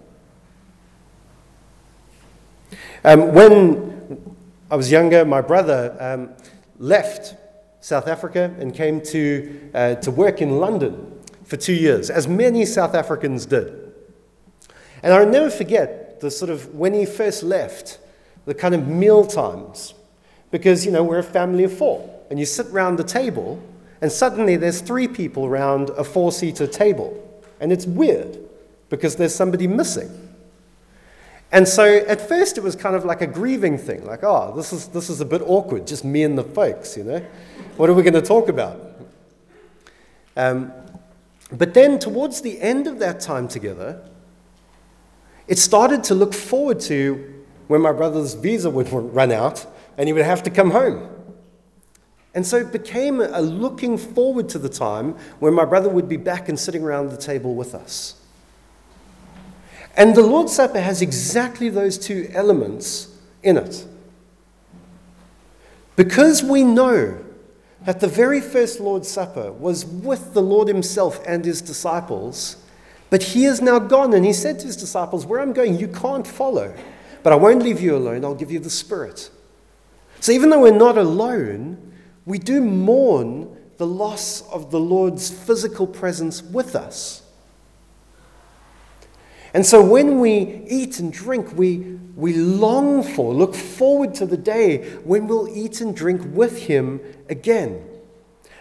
Um, 3.04 3.34
when 3.34 4.36
I 4.70 4.76
was 4.76 4.92
younger, 4.92 5.26
my 5.26 5.42
brother 5.42 5.98
um, 6.00 6.30
left 6.78 7.34
South 7.80 8.08
Africa 8.08 8.56
and 8.60 8.72
came 8.72 9.02
to, 9.06 9.72
uh, 9.74 9.96
to 9.96 10.12
work 10.12 10.44
in 10.44 10.60
London 10.60 11.11
for 11.52 11.58
two 11.58 11.74
years, 11.74 12.10
as 12.10 12.30
many 12.30 12.66
South 12.66 12.96
Africans 12.96 13.46
did. 13.46 13.68
And 15.04 15.12
I'll 15.12 15.28
never 15.28 15.50
forget 15.50 16.22
the 16.22 16.32
sort 16.32 16.50
of 16.50 16.74
when 16.74 16.94
he 16.94 17.06
first 17.06 17.44
left, 17.44 18.00
the 18.46 18.54
kind 18.54 18.74
of 18.74 18.88
meal 18.88 19.26
times. 19.26 19.94
Because, 20.50 20.86
you 20.86 20.94
know, 20.94 21.04
we're 21.04 21.20
a 21.20 21.24
family 21.24 21.66
of 21.66 21.78
four, 21.78 22.10
and 22.30 22.40
you 22.40 22.46
sit 22.46 22.68
round 22.68 22.98
the 22.98 23.04
table, 23.04 23.62
and 24.00 24.10
suddenly 24.10 24.56
there's 24.56 24.80
three 24.80 25.10
people 25.10 25.50
round 25.50 25.90
a 25.90 26.06
four 26.06 26.32
seater 26.32 26.68
table. 26.68 27.12
And 27.60 27.74
it's 27.74 27.86
weird 27.86 28.40
because 28.90 29.18
there's 29.18 29.36
somebody 29.36 29.68
missing. 29.68 30.10
And 31.52 31.68
so 31.68 31.84
at 31.84 32.30
first 32.30 32.58
it 32.58 32.64
was 32.64 32.78
kind 32.78 32.96
of 32.96 33.04
like 33.04 33.20
a 33.20 33.28
grieving 33.28 33.78
thing, 33.78 34.06
like, 34.06 34.24
oh, 34.24 34.54
this 34.56 34.72
is, 34.72 34.88
this 34.88 35.10
is 35.10 35.20
a 35.20 35.26
bit 35.26 35.42
awkward, 35.46 35.86
just 35.86 36.06
me 36.06 36.24
and 36.24 36.38
the 36.38 36.46
folks, 36.46 36.96
you 36.96 37.04
know? 37.04 37.22
What 37.76 37.90
are 37.90 37.94
we 37.94 38.04
going 38.04 38.14
to 38.14 38.22
talk 38.22 38.48
about? 38.48 38.80
Um, 40.38 40.72
but 41.52 41.74
then, 41.74 42.00
towards 42.00 42.42
the 42.42 42.62
end 42.62 42.88
of 42.88 43.00
that 43.00 43.20
time 43.20 43.48
together, 43.48 44.02
it 45.48 45.58
started 45.58 46.04
to 46.06 46.16
look 46.16 46.34
forward 46.34 46.80
to 46.82 47.44
when 47.68 47.82
my 47.82 47.92
brother's 47.92 48.36
visa 48.36 48.70
would 48.70 48.90
run 48.92 49.32
out 49.32 49.66
and 49.98 50.08
he 50.08 50.14
would 50.14 50.26
have 50.26 50.44
to 50.44 50.50
come 50.50 50.72
home. 50.72 51.10
And 52.34 52.48
so 52.48 52.58
it 52.58 52.72
became 52.72 53.20
a 53.20 53.42
looking 53.42 53.98
forward 53.98 54.48
to 54.50 54.60
the 54.60 54.70
time 54.70 55.16
when 55.40 55.54
my 55.54 55.66
brother 55.66 55.90
would 55.90 56.08
be 56.08 56.16
back 56.16 56.48
and 56.48 56.58
sitting 56.58 56.84
around 56.84 57.10
the 57.10 57.18
table 57.18 57.56
with 57.56 57.76
us. 57.76 58.22
And 59.98 60.16
the 60.16 60.22
Lord's 60.22 60.54
Supper 60.54 60.80
has 60.80 61.02
exactly 61.02 61.68
those 61.68 61.98
two 61.98 62.30
elements 62.34 63.14
in 63.44 63.58
it. 63.58 63.86
Because 65.98 66.42
we 66.42 66.64
know 66.64 67.20
at 67.86 68.00
the 68.00 68.08
very 68.08 68.42
first 68.42 68.80
Lord's 68.80 69.10
Supper 69.10 69.52
was 69.52 69.86
with 69.86 70.34
the 70.34 70.42
Lord 70.42 70.68
himself 70.68 71.20
and 71.26 71.44
his 71.44 71.62
disciples, 71.62 72.58
but 73.10 73.24
he 73.24 73.46
is 73.46 73.62
now 73.62 73.80
gone. 73.80 74.14
And 74.14 74.26
he 74.26 74.34
said 74.34 74.60
to 74.60 74.68
his 74.68 74.78
disciples, 74.78 75.26
Where 75.26 75.40
I'm 75.40 75.54
going, 75.54 75.80
you 75.80 75.88
can't 75.88 76.28
follow, 76.28 76.76
but 77.24 77.34
I 77.34 77.36
won't 77.36 77.64
leave 77.64 77.82
you 77.82 77.96
alone, 77.96 78.24
I'll 78.24 78.36
give 78.36 78.52
you 78.52 78.60
the 78.60 78.70
Spirit. 78.70 79.30
So 80.20 80.32
even 80.32 80.50
though 80.52 80.62
we're 80.62 80.78
not 80.78 80.98
alone, 80.98 81.94
we 82.26 82.38
do 82.38 82.62
mourn 82.62 83.58
the 83.78 83.88
loss 83.88 84.48
of 84.52 84.70
the 84.70 84.80
Lord's 84.80 85.32
physical 85.32 85.88
presence 85.88 86.44
with 86.44 86.76
us. 86.76 87.24
And 89.54 89.66
so 89.66 89.84
when 89.84 90.20
we 90.20 90.64
eat 90.68 91.00
and 91.00 91.12
drink, 91.12 91.58
we, 91.58 91.78
we 92.16 92.34
long 92.34 93.04
for, 93.04 93.34
look 93.34 93.54
forward 93.54 94.16
to 94.16 94.26
the 94.26 94.38
day 94.38 94.90
when 95.04 95.28
we'll 95.28 95.50
eat 95.50 95.82
and 95.82 95.96
drink 95.96 96.22
with 96.26 96.68
Him 96.68 97.02
again. 97.30 97.86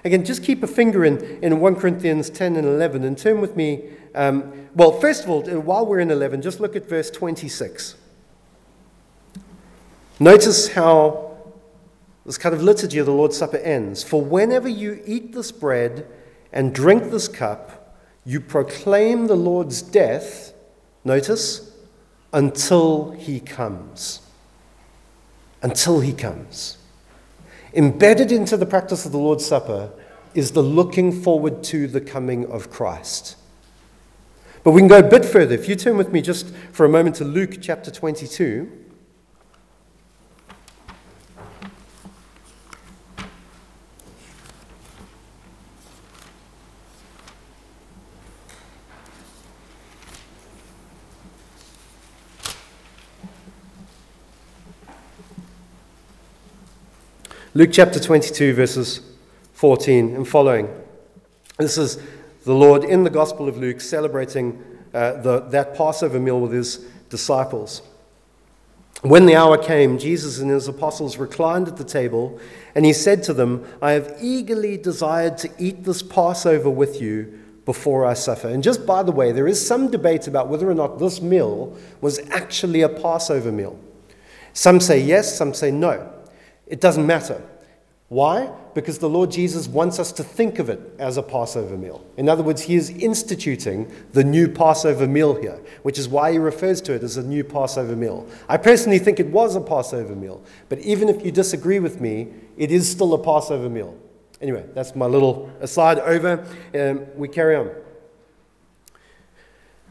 Again, 0.04 0.24
just 0.24 0.42
keep 0.42 0.62
a 0.62 0.66
finger 0.66 1.04
in, 1.04 1.18
in 1.42 1.60
1 1.60 1.76
Corinthians 1.76 2.30
10 2.30 2.56
and 2.56 2.66
11 2.66 3.04
and 3.04 3.16
turn 3.16 3.40
with 3.40 3.54
me. 3.54 3.84
Um, 4.14 4.68
well, 4.74 4.92
first 4.92 5.24
of 5.24 5.30
all, 5.30 5.42
while 5.42 5.86
we're 5.86 6.00
in 6.00 6.10
11, 6.10 6.42
just 6.42 6.58
look 6.58 6.74
at 6.74 6.88
verse 6.88 7.10
26. 7.10 7.96
Notice 10.18 10.68
how 10.68 11.36
this 12.26 12.38
kind 12.38 12.54
of 12.54 12.62
liturgy 12.62 12.98
of 12.98 13.06
the 13.06 13.12
Lord's 13.12 13.36
Supper 13.36 13.58
ends. 13.58 14.02
For 14.02 14.22
whenever 14.22 14.68
you 14.68 15.02
eat 15.06 15.32
this 15.32 15.52
bread 15.52 16.06
and 16.52 16.74
drink 16.74 17.10
this 17.10 17.28
cup, 17.28 17.96
you 18.24 18.40
proclaim 18.40 19.26
the 19.26 19.36
Lord's 19.36 19.82
death 19.82 20.49
Notice, 21.04 21.72
until 22.32 23.10
he 23.12 23.40
comes. 23.40 24.20
Until 25.62 26.00
he 26.00 26.12
comes. 26.12 26.78
Embedded 27.74 28.32
into 28.32 28.56
the 28.56 28.66
practice 28.66 29.06
of 29.06 29.12
the 29.12 29.18
Lord's 29.18 29.44
Supper 29.44 29.90
is 30.34 30.52
the 30.52 30.62
looking 30.62 31.12
forward 31.22 31.62
to 31.64 31.86
the 31.86 32.00
coming 32.00 32.46
of 32.46 32.70
Christ. 32.70 33.36
But 34.62 34.72
we 34.72 34.80
can 34.80 34.88
go 34.88 34.98
a 34.98 35.02
bit 35.02 35.24
further. 35.24 35.54
If 35.54 35.68
you 35.68 35.76
turn 35.76 35.96
with 35.96 36.12
me 36.12 36.20
just 36.20 36.54
for 36.72 36.84
a 36.84 36.88
moment 36.88 37.16
to 37.16 37.24
Luke 37.24 37.58
chapter 37.60 37.90
22. 37.90 38.89
Luke 57.60 57.72
chapter 57.74 58.00
22, 58.00 58.54
verses 58.54 59.02
14 59.52 60.16
and 60.16 60.26
following. 60.26 60.66
This 61.58 61.76
is 61.76 61.98
the 62.46 62.54
Lord 62.54 62.84
in 62.84 63.04
the 63.04 63.10
Gospel 63.10 63.48
of 63.48 63.58
Luke 63.58 63.82
celebrating 63.82 64.64
uh, 64.94 65.20
the, 65.20 65.40
that 65.40 65.74
Passover 65.74 66.18
meal 66.18 66.40
with 66.40 66.52
his 66.52 66.78
disciples. 67.10 67.82
When 69.02 69.26
the 69.26 69.36
hour 69.36 69.58
came, 69.58 69.98
Jesus 69.98 70.38
and 70.38 70.50
his 70.50 70.68
apostles 70.68 71.18
reclined 71.18 71.68
at 71.68 71.76
the 71.76 71.84
table, 71.84 72.40
and 72.74 72.86
he 72.86 72.94
said 72.94 73.22
to 73.24 73.34
them, 73.34 73.66
I 73.82 73.92
have 73.92 74.16
eagerly 74.22 74.78
desired 74.78 75.36
to 75.36 75.50
eat 75.58 75.84
this 75.84 76.02
Passover 76.02 76.70
with 76.70 77.02
you 77.02 77.40
before 77.66 78.06
I 78.06 78.14
suffer. 78.14 78.48
And 78.48 78.62
just 78.62 78.86
by 78.86 79.02
the 79.02 79.12
way, 79.12 79.32
there 79.32 79.46
is 79.46 79.66
some 79.66 79.90
debate 79.90 80.26
about 80.26 80.48
whether 80.48 80.70
or 80.70 80.74
not 80.74 80.98
this 80.98 81.20
meal 81.20 81.76
was 82.00 82.20
actually 82.30 82.80
a 82.80 82.88
Passover 82.88 83.52
meal. 83.52 83.78
Some 84.54 84.80
say 84.80 84.98
yes, 84.98 85.36
some 85.36 85.52
say 85.52 85.70
no. 85.70 86.10
It 86.66 86.80
doesn't 86.80 87.06
matter. 87.06 87.42
Why? 88.10 88.50
Because 88.74 88.98
the 88.98 89.08
Lord 89.08 89.30
Jesus 89.30 89.68
wants 89.68 90.00
us 90.00 90.10
to 90.12 90.24
think 90.24 90.58
of 90.58 90.68
it 90.68 90.80
as 90.98 91.16
a 91.16 91.22
Passover 91.22 91.76
meal. 91.76 92.04
In 92.16 92.28
other 92.28 92.42
words, 92.42 92.62
he 92.62 92.74
is 92.74 92.90
instituting 92.90 93.88
the 94.14 94.24
new 94.24 94.48
Passover 94.48 95.06
meal 95.06 95.40
here, 95.40 95.60
which 95.84 95.96
is 95.96 96.08
why 96.08 96.32
he 96.32 96.38
refers 96.38 96.80
to 96.82 96.92
it 96.92 97.04
as 97.04 97.16
a 97.16 97.22
new 97.22 97.44
Passover 97.44 97.94
meal. 97.94 98.26
I 98.48 98.56
personally 98.56 98.98
think 98.98 99.20
it 99.20 99.28
was 99.28 99.54
a 99.54 99.60
Passover 99.60 100.16
meal, 100.16 100.42
but 100.68 100.80
even 100.80 101.08
if 101.08 101.24
you 101.24 101.30
disagree 101.30 101.78
with 101.78 102.00
me, 102.00 102.26
it 102.56 102.72
is 102.72 102.90
still 102.90 103.14
a 103.14 103.18
Passover 103.22 103.68
meal. 103.68 103.96
Anyway, 104.40 104.64
that's 104.74 104.96
my 104.96 105.06
little 105.06 105.48
aside 105.60 106.00
over. 106.00 106.44
Um, 106.74 107.06
we 107.14 107.28
carry 107.28 107.54
on. 107.54 107.70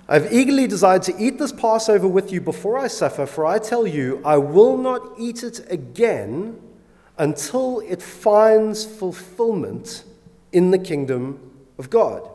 I've 0.10 0.34
eagerly 0.34 0.68
desired 0.68 1.04
to 1.04 1.18
eat 1.18 1.40
this 1.40 1.54
Passover 1.54 2.10
with 2.10 2.34
you 2.34 2.42
before 2.42 2.78
I 2.78 2.88
suffer, 2.88 3.26
for 3.26 3.46
I 3.46 3.60
tell 3.60 3.88
you, 3.88 4.22
I 4.26 4.36
will 4.36 4.76
not 4.76 5.14
eat 5.18 5.42
it 5.42 5.66
again 5.72 6.60
until 7.20 7.82
it 7.82 8.02
finds 8.02 8.86
fulfillment 8.86 10.06
in 10.52 10.72
the 10.72 10.80
kingdom 10.80 11.52
of 11.78 11.90
God. 11.90 12.28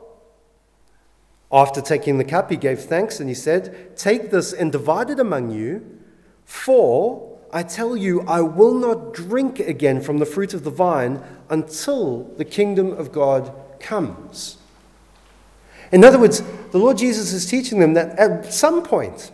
After 1.50 1.80
taking 1.80 2.18
the 2.18 2.24
cup, 2.24 2.50
he 2.50 2.56
gave 2.56 2.80
thanks 2.80 3.18
and 3.18 3.28
he 3.28 3.34
said, 3.34 3.96
Take 3.96 4.30
this 4.30 4.52
and 4.52 4.70
divide 4.70 5.10
it 5.10 5.18
among 5.18 5.50
you, 5.50 6.00
for 6.44 7.38
I 7.52 7.62
tell 7.62 7.96
you, 7.96 8.22
I 8.22 8.40
will 8.40 8.74
not 8.74 9.14
drink 9.14 9.60
again 9.60 10.00
from 10.00 10.18
the 10.18 10.26
fruit 10.26 10.52
of 10.52 10.64
the 10.64 10.70
vine 10.70 11.22
until 11.48 12.24
the 12.36 12.44
kingdom 12.44 12.92
of 12.92 13.12
God 13.12 13.54
comes. 13.80 14.58
In 15.92 16.04
other 16.04 16.18
words, 16.18 16.42
the 16.72 16.78
Lord 16.78 16.98
Jesus 16.98 17.32
is 17.32 17.46
teaching 17.46 17.78
them 17.78 17.94
that 17.94 18.18
at 18.18 18.52
some 18.52 18.82
point, 18.82 19.30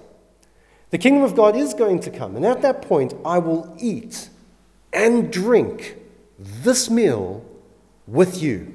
the 0.90 0.99
kingdom 0.99 1.23
of 1.23 1.35
God 1.35 1.57
is 1.57 1.73
going 1.73 2.00
to 2.00 2.11
come, 2.11 2.37
and 2.37 2.45
at 2.45 2.61
that 2.62 2.83
point, 2.83 3.14
I 3.25 3.38
will 3.38 3.75
eat 3.78 4.28
and 4.92 5.32
drink 5.32 5.97
this 6.38 6.90
meal 6.90 7.44
with 8.06 8.42
you. 8.42 8.75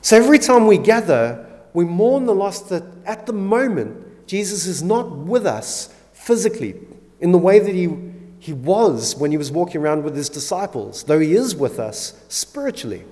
So 0.00 0.16
every 0.16 0.38
time 0.38 0.66
we 0.66 0.78
gather, 0.78 1.46
we 1.72 1.84
mourn 1.84 2.26
the 2.26 2.34
loss 2.34 2.60
that 2.68 2.82
at 3.04 3.26
the 3.26 3.32
moment, 3.32 4.26
Jesus 4.26 4.66
is 4.66 4.82
not 4.82 5.10
with 5.10 5.46
us 5.46 5.94
physically 6.12 6.74
in 7.20 7.32
the 7.32 7.38
way 7.38 7.58
that 7.58 7.74
he, 7.74 7.88
he 8.38 8.52
was 8.52 9.16
when 9.16 9.30
he 9.30 9.36
was 9.36 9.50
walking 9.50 9.80
around 9.80 10.04
with 10.04 10.14
his 10.14 10.28
disciples, 10.28 11.04
though 11.04 11.18
he 11.18 11.34
is 11.34 11.56
with 11.56 11.78
us 11.78 12.22
spiritually. 12.28 13.04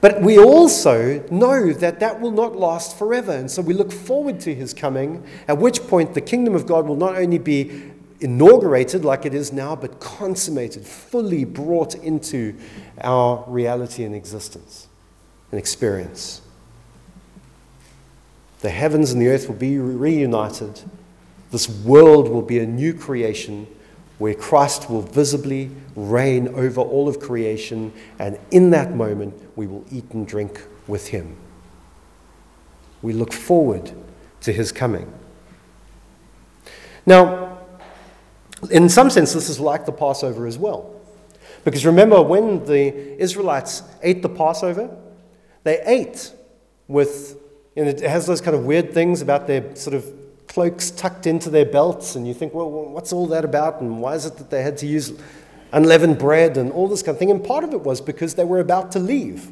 But 0.00 0.22
we 0.22 0.38
also 0.38 1.22
know 1.30 1.72
that 1.74 2.00
that 2.00 2.20
will 2.20 2.30
not 2.30 2.56
last 2.56 2.98
forever. 2.98 3.32
And 3.32 3.50
so 3.50 3.60
we 3.60 3.74
look 3.74 3.92
forward 3.92 4.40
to 4.40 4.54
his 4.54 4.72
coming, 4.72 5.22
at 5.46 5.58
which 5.58 5.86
point 5.86 6.14
the 6.14 6.22
kingdom 6.22 6.54
of 6.54 6.66
God 6.66 6.86
will 6.86 6.96
not 6.96 7.16
only 7.16 7.38
be 7.38 7.89
inaugurated 8.20 9.04
like 9.04 9.24
it 9.24 9.34
is 9.34 9.52
now, 9.52 9.74
but 9.74 10.00
consummated, 10.00 10.86
fully 10.86 11.44
brought 11.44 11.94
into 11.94 12.54
our 13.00 13.44
reality 13.46 14.04
and 14.04 14.14
existence 14.14 14.88
and 15.50 15.58
experience. 15.58 16.42
The 18.60 18.70
heavens 18.70 19.10
and 19.12 19.20
the 19.20 19.28
earth 19.28 19.48
will 19.48 19.56
be 19.56 19.78
reunited. 19.78 20.82
This 21.50 21.68
world 21.68 22.28
will 22.28 22.42
be 22.42 22.58
a 22.58 22.66
new 22.66 22.92
creation 22.92 23.66
where 24.18 24.34
Christ 24.34 24.90
will 24.90 25.00
visibly 25.00 25.70
reign 25.96 26.48
over 26.48 26.82
all 26.82 27.08
of 27.08 27.20
creation, 27.20 27.90
and 28.18 28.38
in 28.50 28.70
that 28.70 28.94
moment, 28.94 29.34
we 29.56 29.66
will 29.66 29.84
eat 29.90 30.04
and 30.10 30.28
drink 30.28 30.62
with 30.86 31.08
him. 31.08 31.36
We 33.00 33.14
look 33.14 33.32
forward 33.32 33.92
to 34.42 34.52
his 34.52 34.72
coming. 34.72 35.10
Now, 37.06 37.49
in 38.70 38.88
some 38.88 39.08
sense, 39.10 39.32
this 39.32 39.48
is 39.48 39.58
like 39.58 39.86
the 39.86 39.92
Passover 39.92 40.46
as 40.46 40.58
well. 40.58 40.94
Because 41.64 41.86
remember, 41.86 42.22
when 42.22 42.64
the 42.64 43.20
Israelites 43.20 43.82
ate 44.02 44.22
the 44.22 44.28
Passover, 44.28 44.94
they 45.62 45.80
ate 45.86 46.32
with, 46.88 47.38
and 47.76 47.88
it 47.88 48.00
has 48.00 48.26
those 48.26 48.40
kind 48.40 48.56
of 48.56 48.64
weird 48.64 48.92
things 48.92 49.22
about 49.22 49.46
their 49.46 49.74
sort 49.76 49.94
of 49.94 50.04
cloaks 50.46 50.90
tucked 50.90 51.26
into 51.26 51.50
their 51.50 51.64
belts, 51.64 52.16
and 52.16 52.26
you 52.26 52.34
think, 52.34 52.54
well, 52.54 52.70
what's 52.70 53.12
all 53.12 53.26
that 53.28 53.44
about, 53.44 53.80
and 53.80 54.00
why 54.00 54.14
is 54.14 54.26
it 54.26 54.36
that 54.36 54.50
they 54.50 54.62
had 54.62 54.76
to 54.78 54.86
use 54.86 55.12
unleavened 55.72 56.18
bread 56.18 56.56
and 56.56 56.72
all 56.72 56.88
this 56.88 57.02
kind 57.02 57.14
of 57.14 57.18
thing? 57.18 57.30
And 57.30 57.44
part 57.44 57.62
of 57.62 57.72
it 57.72 57.82
was 57.82 58.00
because 58.00 58.34
they 58.34 58.44
were 58.44 58.60
about 58.60 58.92
to 58.92 58.98
leave. 58.98 59.50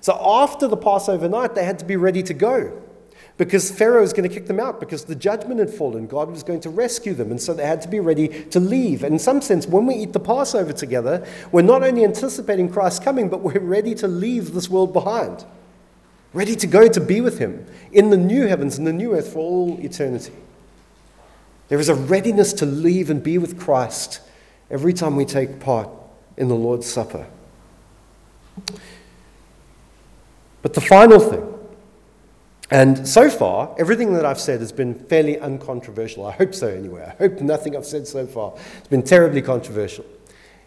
So 0.00 0.18
after 0.20 0.66
the 0.66 0.76
Passover 0.76 1.28
night, 1.28 1.54
they 1.54 1.64
had 1.64 1.78
to 1.78 1.84
be 1.84 1.96
ready 1.96 2.22
to 2.24 2.34
go 2.34 2.82
because 3.38 3.70
Pharaoh 3.70 4.02
was 4.02 4.12
going 4.12 4.28
to 4.28 4.34
kick 4.34 4.46
them 4.46 4.60
out 4.60 4.78
because 4.78 5.04
the 5.04 5.14
judgment 5.14 5.58
had 5.58 5.70
fallen. 5.70 6.06
God 6.06 6.30
was 6.30 6.42
going 6.42 6.60
to 6.60 6.70
rescue 6.70 7.14
them. 7.14 7.30
And 7.30 7.40
so 7.40 7.54
they 7.54 7.66
had 7.66 7.80
to 7.82 7.88
be 7.88 7.98
ready 7.98 8.28
to 8.28 8.60
leave. 8.60 9.02
And 9.02 9.14
in 9.14 9.18
some 9.18 9.40
sense, 9.40 9.66
when 9.66 9.86
we 9.86 9.94
eat 9.94 10.12
the 10.12 10.20
Passover 10.20 10.72
together, 10.72 11.26
we're 11.50 11.62
not 11.62 11.82
only 11.82 12.04
anticipating 12.04 12.70
Christ's 12.70 13.02
coming, 13.02 13.28
but 13.28 13.40
we're 13.40 13.60
ready 13.60 13.94
to 13.96 14.06
leave 14.06 14.52
this 14.52 14.68
world 14.68 14.92
behind, 14.92 15.44
ready 16.32 16.54
to 16.56 16.66
go 16.66 16.88
to 16.88 17.00
be 17.00 17.20
with 17.20 17.38
Him 17.38 17.66
in 17.90 18.10
the 18.10 18.16
new 18.16 18.46
heavens 18.46 18.76
and 18.76 18.86
the 18.86 18.92
new 18.92 19.14
earth 19.14 19.32
for 19.32 19.38
all 19.38 19.78
eternity. 19.80 20.34
There 21.68 21.80
is 21.80 21.88
a 21.88 21.94
readiness 21.94 22.52
to 22.54 22.66
leave 22.66 23.08
and 23.08 23.22
be 23.22 23.38
with 23.38 23.58
Christ 23.58 24.20
every 24.70 24.92
time 24.92 25.16
we 25.16 25.24
take 25.24 25.58
part 25.58 25.88
in 26.36 26.48
the 26.48 26.54
Lord's 26.54 26.86
Supper. 26.86 27.26
But 30.60 30.74
the 30.74 30.80
final 30.80 31.18
thing 31.18 31.51
and 32.72 33.06
so 33.06 33.28
far, 33.28 33.74
everything 33.78 34.14
that 34.14 34.24
I've 34.24 34.40
said 34.40 34.60
has 34.60 34.72
been 34.72 34.94
fairly 34.94 35.38
uncontroversial. 35.38 36.24
I 36.24 36.32
hope 36.32 36.54
so, 36.54 36.68
anyway. 36.68 37.04
I 37.06 37.14
hope 37.22 37.42
nothing 37.42 37.76
I've 37.76 37.84
said 37.84 38.08
so 38.08 38.26
far 38.26 38.56
has 38.56 38.88
been 38.88 39.02
terribly 39.02 39.42
controversial. 39.42 40.06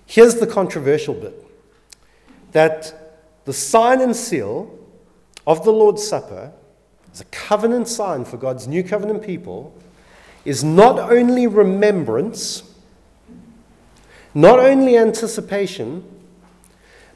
Here's 0.06 0.36
the 0.36 0.46
controversial 0.46 1.16
bit 1.16 1.44
that 2.52 3.18
the 3.46 3.54
sign 3.54 4.02
and 4.02 4.16
seal 4.16 4.78
of 5.48 5.66
the 5.66 5.72
Lord's 5.72 6.08
Supper, 6.08 6.52
as 7.12 7.22
a 7.22 7.26
covenant 7.26 7.88
sign 7.88 8.24
for 8.24 8.38
God's 8.38 8.68
new 8.68 8.84
covenant 8.84 9.24
people, 9.24 9.76
is 10.46 10.64
not 10.64 11.00
only 11.00 11.48
remembrance, 11.48 12.62
not 14.36 14.60
only 14.60 14.96
anticipation, 14.96 16.04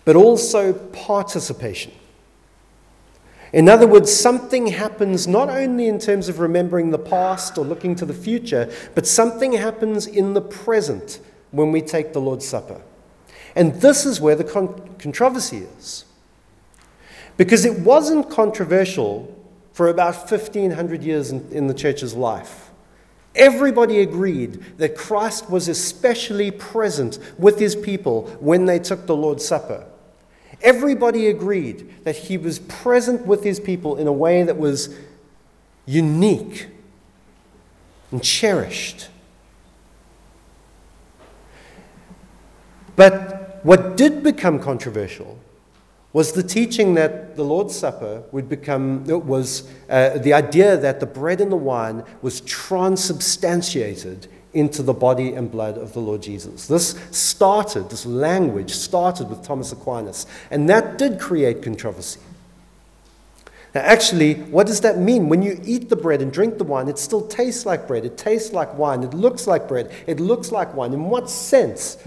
but 0.04 0.16
also 0.16 0.74
participation. 0.74 1.92
In 3.52 3.68
other 3.68 3.88
words, 3.88 4.14
something 4.14 4.68
happens 4.68 5.28
not 5.28 5.50
only 5.50 5.88
in 5.88 6.00
terms 6.00 6.30
of 6.30 6.40
remembering 6.40 6.92
the 6.92 7.00
past 7.00 7.58
or 7.58 7.66
looking 7.66 7.96
to 7.96 8.06
the 8.06 8.14
future, 8.14 8.72
but 8.94 9.08
something 9.08 9.54
happens 9.54 10.06
in 10.06 10.34
the 10.34 10.42
present 10.42 11.20
when 11.52 11.72
we 11.72 11.82
take 11.82 12.14
the 12.14 12.22
Lord's 12.22 12.48
Supper. 12.48 12.82
And 13.56 13.74
this 13.82 14.06
is 14.06 14.22
where 14.22 14.36
the 14.36 14.44
con- 14.44 14.96
controversy 15.00 15.68
is. 15.78 16.06
Because 17.38 17.66
it 17.66 17.80
wasn't 17.80 18.30
controversial 18.30 19.36
for 19.74 19.88
about 19.88 20.30
1500 20.30 21.04
years 21.04 21.32
in, 21.32 21.50
in 21.52 21.68
the 21.68 21.74
church's 21.74 22.14
life. 22.14 22.70
Everybody 23.36 24.02
agreed 24.02 24.78
that 24.78 24.96
Christ 24.96 25.50
was 25.50 25.68
especially 25.68 26.52
present 26.52 27.18
with 27.38 27.60
his 27.60 27.76
people 27.76 28.28
when 28.40 28.66
they 28.66 28.80
took 28.80 29.06
the 29.06 29.16
Lord's 29.16 29.46
Supper. 29.46 29.86
Everybody 30.62 31.28
agreed 31.28 32.04
that 32.04 32.16
he 32.16 32.38
was 32.38 32.60
present 32.60 33.26
with 33.26 33.44
his 33.44 33.60
people 33.60 33.98
in 33.98 34.08
a 34.08 34.12
way 34.12 34.44
that 34.44 34.58
was 34.58 34.96
unique 35.86 36.68
and 38.12 38.24
cherished. 38.24 39.10
But 42.96 43.60
what 43.64 43.96
did 43.96 44.24
become 44.24 44.60
controversial 44.60 45.40
was 46.12 46.34
the 46.34 46.44
teaching 46.44 46.96
that 46.96 47.36
the 47.36 47.44
Lord's 47.44 47.76
Supper 47.76 48.24
would 48.32 48.50
become, 48.50 49.06
it 49.08 49.24
was 49.24 49.70
uh, 49.90 50.18
the 50.18 50.34
idea 50.34 50.76
that 50.76 51.00
the 51.00 51.06
bread 51.06 51.40
and 51.40 51.52
the 51.52 51.56
wine 51.56 52.04
was 52.22 52.42
transubstantiated 52.42 54.28
into 54.54 54.82
the 54.82 54.94
body 54.94 55.34
and 55.34 55.52
blood 55.52 55.78
of 55.78 55.94
the 55.94 56.00
Lord 56.00 56.22
Jesus. 56.22 56.68
This 56.68 57.00
started, 57.12 57.90
this 57.90 58.06
language 58.06 58.72
started 58.72 59.30
with 59.30 59.44
Thomas 59.44 59.72
Aquinas, 59.72 60.26
and 60.50 60.68
that 60.70 60.98
did 60.98 61.20
create 61.20 61.62
controversy. 61.62 62.20
Now, 63.76 63.82
actually, 63.82 64.34
what 64.36 64.66
does 64.66 64.82
that 64.82 64.98
mean? 64.98 65.30
When 65.30 65.44
you 65.44 65.62
eat 65.64 65.90
the 65.90 65.96
bread 65.96 66.24
and 66.24 66.34
drink 66.34 66.58
the 66.58 66.64
wine, 66.64 66.88
it 66.88 66.98
still 66.98 67.28
tastes 67.28 67.66
like 67.68 67.88
bread, 67.88 68.04
it 68.04 68.18
tastes 68.18 68.52
like 68.52 68.76
wine, 68.76 69.04
it 69.04 69.14
looks 69.14 69.46
like 69.46 69.68
bread, 69.68 69.92
it 70.08 70.20
looks 70.20 70.52
like 70.52 70.74
wine. 70.74 70.94
In 70.94 71.06
what 71.06 71.30
sense? 71.30 71.98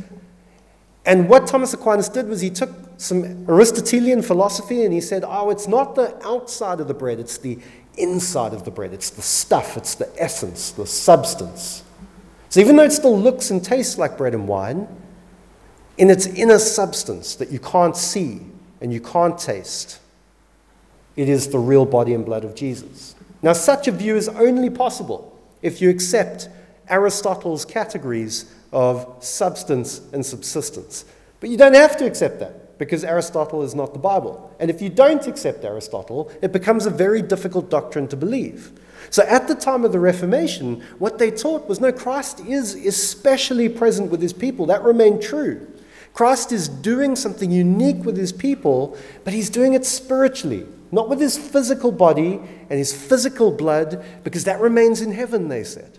And 1.07 1.29
what 1.29 1.47
Thomas 1.47 1.73
Aquinas 1.73 2.09
did 2.09 2.29
was 2.29 2.41
he 2.41 2.51
took 2.51 2.71
some 2.97 3.45
Aristotelian 3.49 4.23
philosophy 4.23 4.85
and 4.85 4.93
he 4.93 5.01
said, 5.01 5.25
oh, 5.27 5.51
it's 5.51 5.69
not 5.69 5.95
the 5.95 6.17
outside 6.25 6.81
of 6.81 6.89
the 6.89 6.95
bread, 6.95 7.21
it's 7.21 7.39
the 7.39 7.59
inside 7.97 8.53
of 8.53 8.65
the 8.65 8.71
bread. 8.71 8.93
It's 8.93 9.11
the 9.11 9.23
stuff, 9.23 9.77
it's 9.77 9.95
the 9.95 10.11
essence, 10.21 10.71
the 10.71 10.87
substance. 10.87 11.85
So 12.53 12.61
even 12.61 12.77
though 12.77 12.83
it 12.83 12.93
still 12.93 13.19
looks 13.19 13.51
and 13.51 13.65
tastes 13.65 13.97
like 13.97 14.19
bread 14.19 14.35
and 14.35 14.47
wine, 14.47 14.87
in 15.97 16.11
its 16.11 16.27
inner 16.27 16.59
substance 16.59 17.35
that 17.37 17.51
you 17.51 17.59
can't 17.59 17.97
see 17.97 18.43
and 18.83 18.93
you 18.93 19.01
can't 19.01 19.39
taste, 19.39 20.01
it 21.17 21.31
is 21.31 21.49
the 21.49 21.59
real 21.59 21.87
body 21.87 22.13
and 22.13 22.27
blood 22.27 22.45
of 22.45 22.55
Jesus. 22.55 23.15
Now, 23.41 23.55
such 23.55 23.89
a 23.89 23.91
view 23.91 24.17
is 24.17 24.29
only 24.29 24.69
possible 24.69 25.35
if 25.63 25.81
you 25.81 25.89
accept 25.89 26.51
Aristotle's 26.91 27.65
categories 27.65 28.55
of 28.71 29.25
substance 29.25 30.03
and 30.13 30.25
subsistence. 30.25 31.07
But 31.41 31.49
you 31.49 31.57
don't 31.57 31.73
have 31.73 31.97
to 31.97 32.05
accept 32.05 32.39
that 32.41 32.79
because 32.79 33.03
Aristotle 33.03 33.63
is 33.63 33.75
not 33.75 33.95
the 33.95 33.99
Bible. 33.99 34.55
And 34.61 34.69
if 34.69 34.83
you 34.83 34.91
don't 34.91 35.27
accept 35.27 35.65
Aristotle, 35.65 36.31
it 36.43 36.53
becomes 36.53 36.85
a 36.85 36.91
very 36.91 37.23
difficult 37.23 37.71
doctrine 37.71 38.09
to 38.09 38.17
believe. 38.19 38.79
So 39.13 39.25
at 39.25 39.47
the 39.47 39.55
time 39.55 39.85
of 39.85 39.93
the 39.93 40.01
Reformation, 40.01 40.83
what 40.99 41.19
they 41.19 41.31
taught 41.31 41.69
was 41.69 41.81
no, 41.81 41.93
Christ 41.93 42.41
is 42.41 42.75
especially 42.75 43.69
present 43.69 44.11
with 44.11 44.23
his 44.23 44.33
people. 44.33 44.65
That 44.65 44.83
remained 44.83 45.21
true. 45.21 45.69
Christ 46.15 46.51
is 46.51 46.67
doing 46.67 47.15
something 47.15 47.51
unique 47.51 48.07
with 48.07 48.17
his 48.17 48.33
people, 48.33 48.97
but 49.23 49.35
he's 49.35 49.51
doing 49.51 49.75
it 49.75 49.85
spiritually, 49.85 50.67
not 50.91 51.11
with 51.11 51.21
his 51.21 51.37
physical 51.37 51.93
body 51.93 52.41
and 52.71 52.79
his 52.79 52.95
physical 52.95 53.53
blood, 53.53 54.03
because 54.25 54.45
that 54.45 54.61
remains 54.61 55.03
in 55.03 55.13
heaven, 55.13 55.49
they 55.49 55.63
said. 55.63 55.99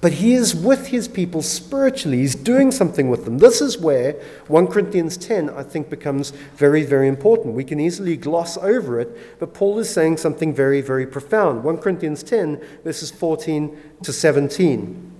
But 0.00 0.12
he 0.12 0.34
is 0.34 0.54
with 0.54 0.88
his 0.88 1.08
people 1.08 1.40
spiritually. 1.40 2.18
He's 2.18 2.34
doing 2.34 2.70
something 2.70 3.08
with 3.08 3.24
them. 3.24 3.38
This 3.38 3.62
is 3.62 3.78
where 3.78 4.12
1 4.48 4.66
Corinthians 4.66 5.16
10, 5.16 5.48
I 5.50 5.62
think, 5.62 5.88
becomes 5.88 6.30
very, 6.56 6.84
very 6.84 7.08
important. 7.08 7.54
We 7.54 7.64
can 7.64 7.80
easily 7.80 8.16
gloss 8.16 8.58
over 8.58 9.00
it, 9.00 9.38
but 9.40 9.54
Paul 9.54 9.78
is 9.78 9.88
saying 9.88 10.18
something 10.18 10.52
very, 10.52 10.82
very 10.82 11.06
profound. 11.06 11.64
1 11.64 11.78
Corinthians 11.78 12.22
10, 12.22 12.60
verses 12.84 13.10
14 13.10 13.76
to 14.02 14.12
17. 14.12 15.12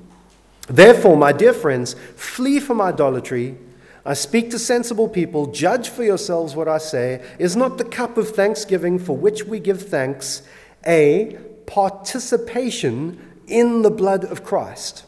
Therefore, 0.68 1.16
my 1.16 1.32
dear 1.32 1.54
friends, 1.54 1.94
flee 2.14 2.60
from 2.60 2.80
idolatry. 2.80 3.56
I 4.04 4.12
speak 4.12 4.50
to 4.50 4.58
sensible 4.58 5.08
people. 5.08 5.46
Judge 5.46 5.88
for 5.88 6.04
yourselves 6.04 6.54
what 6.54 6.68
I 6.68 6.78
say. 6.78 7.24
Is 7.38 7.56
not 7.56 7.78
the 7.78 7.84
cup 7.84 8.18
of 8.18 8.30
thanksgiving 8.30 8.98
for 8.98 9.16
which 9.16 9.44
we 9.44 9.58
give 9.58 9.88
thanks 9.88 10.42
a 10.86 11.38
participation 11.66 13.20
in 13.46 13.82
the 13.82 13.90
blood 13.90 14.24
of 14.24 14.44
Christ? 14.44 15.04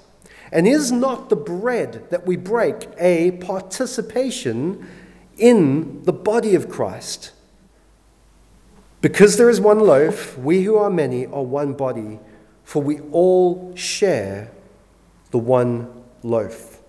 And 0.51 0.67
is 0.67 0.91
not 0.91 1.29
the 1.29 1.37
bread 1.37 2.09
that 2.11 2.27
we 2.27 2.37
break 2.37 2.89
a 2.99 3.33
participation 3.33 4.87
in 5.37 6.03
the 6.05 6.13
body 6.13 6.55
of 6.55 6.69
Christ? 6.69 7.33
Because 9.01 9.37
there 9.37 9.51
is 9.51 9.61
one 9.61 9.81
loaf, 9.81 10.37
we 10.39 10.63
who 10.63 10.77
are 10.77 10.91
many 10.91 11.27
are 11.27 11.43
one 11.43 11.75
body, 11.75 12.19
for 12.65 12.83
we 12.83 13.01
all 13.13 13.73
share 13.77 14.51
the 15.31 15.39
one 15.39 16.05
loaf. 16.23 16.81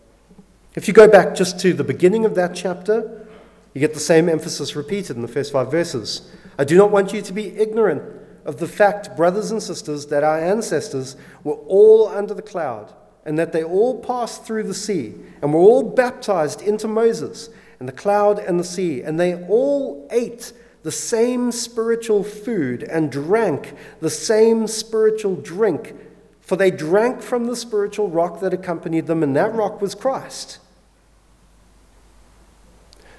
If 0.75 0.88
you 0.88 0.93
go 0.93 1.07
back 1.07 1.35
just 1.35 1.59
to 1.62 1.73
the 1.73 1.83
beginning 1.83 2.25
of 2.25 2.35
that 2.35 2.55
chapter, 2.55 3.27
you 3.73 3.79
get 3.79 3.93
the 3.93 3.99
same 3.99 4.27
emphasis 4.27 4.75
repeated 4.75 5.15
in 5.15 5.21
the 5.21 5.27
first 5.27 5.51
five 5.51 5.69
verses. 5.69 6.31
I 6.57 6.63
do 6.63 6.75
not 6.75 6.91
want 6.91 7.13
you 7.13 7.21
to 7.21 7.33
be 7.33 7.55
ignorant 7.57 8.18
of 8.49 8.57
the 8.57 8.67
fact, 8.67 9.15
brothers 9.15 9.51
and 9.51 9.62
sisters, 9.62 10.07
that 10.07 10.23
our 10.23 10.39
ancestors 10.39 11.15
were 11.43 11.59
all 11.67 12.07
under 12.07 12.33
the 12.33 12.41
cloud, 12.41 12.91
and 13.23 13.38
that 13.38 13.53
they 13.53 13.63
all 13.63 13.99
passed 13.99 14.43
through 14.43 14.63
the 14.63 14.73
sea, 14.73 15.13
and 15.41 15.53
were 15.53 15.59
all 15.59 15.83
baptized 15.83 16.62
into 16.63 16.88
Moses, 16.88 17.49
and 17.79 17.88
the 17.88 17.93
cloud 17.93 18.39
and 18.39 18.59
the 18.59 18.63
sea, 18.63 19.03
and 19.03 19.19
they 19.19 19.35
all 19.45 20.07
ate 20.12 20.51
the 20.81 20.91
same 20.91 21.51
spiritual 21.51 22.23
food 22.23 22.81
and 22.81 23.12
drank 23.12 23.75
the 23.99 24.09
same 24.09 24.65
spiritual 24.65 25.35
drink 25.35 25.93
for 26.41 26.55
they 26.55 26.71
drank 26.71 27.21
from 27.21 27.45
the 27.45 27.55
spiritual 27.55 28.09
rock 28.09 28.39
that 28.39 28.55
accompanied 28.55 29.05
them, 29.05 29.21
and 29.21 29.35
that 29.35 29.53
rock 29.53 29.83
was 29.83 29.93
Christ. 29.93 30.57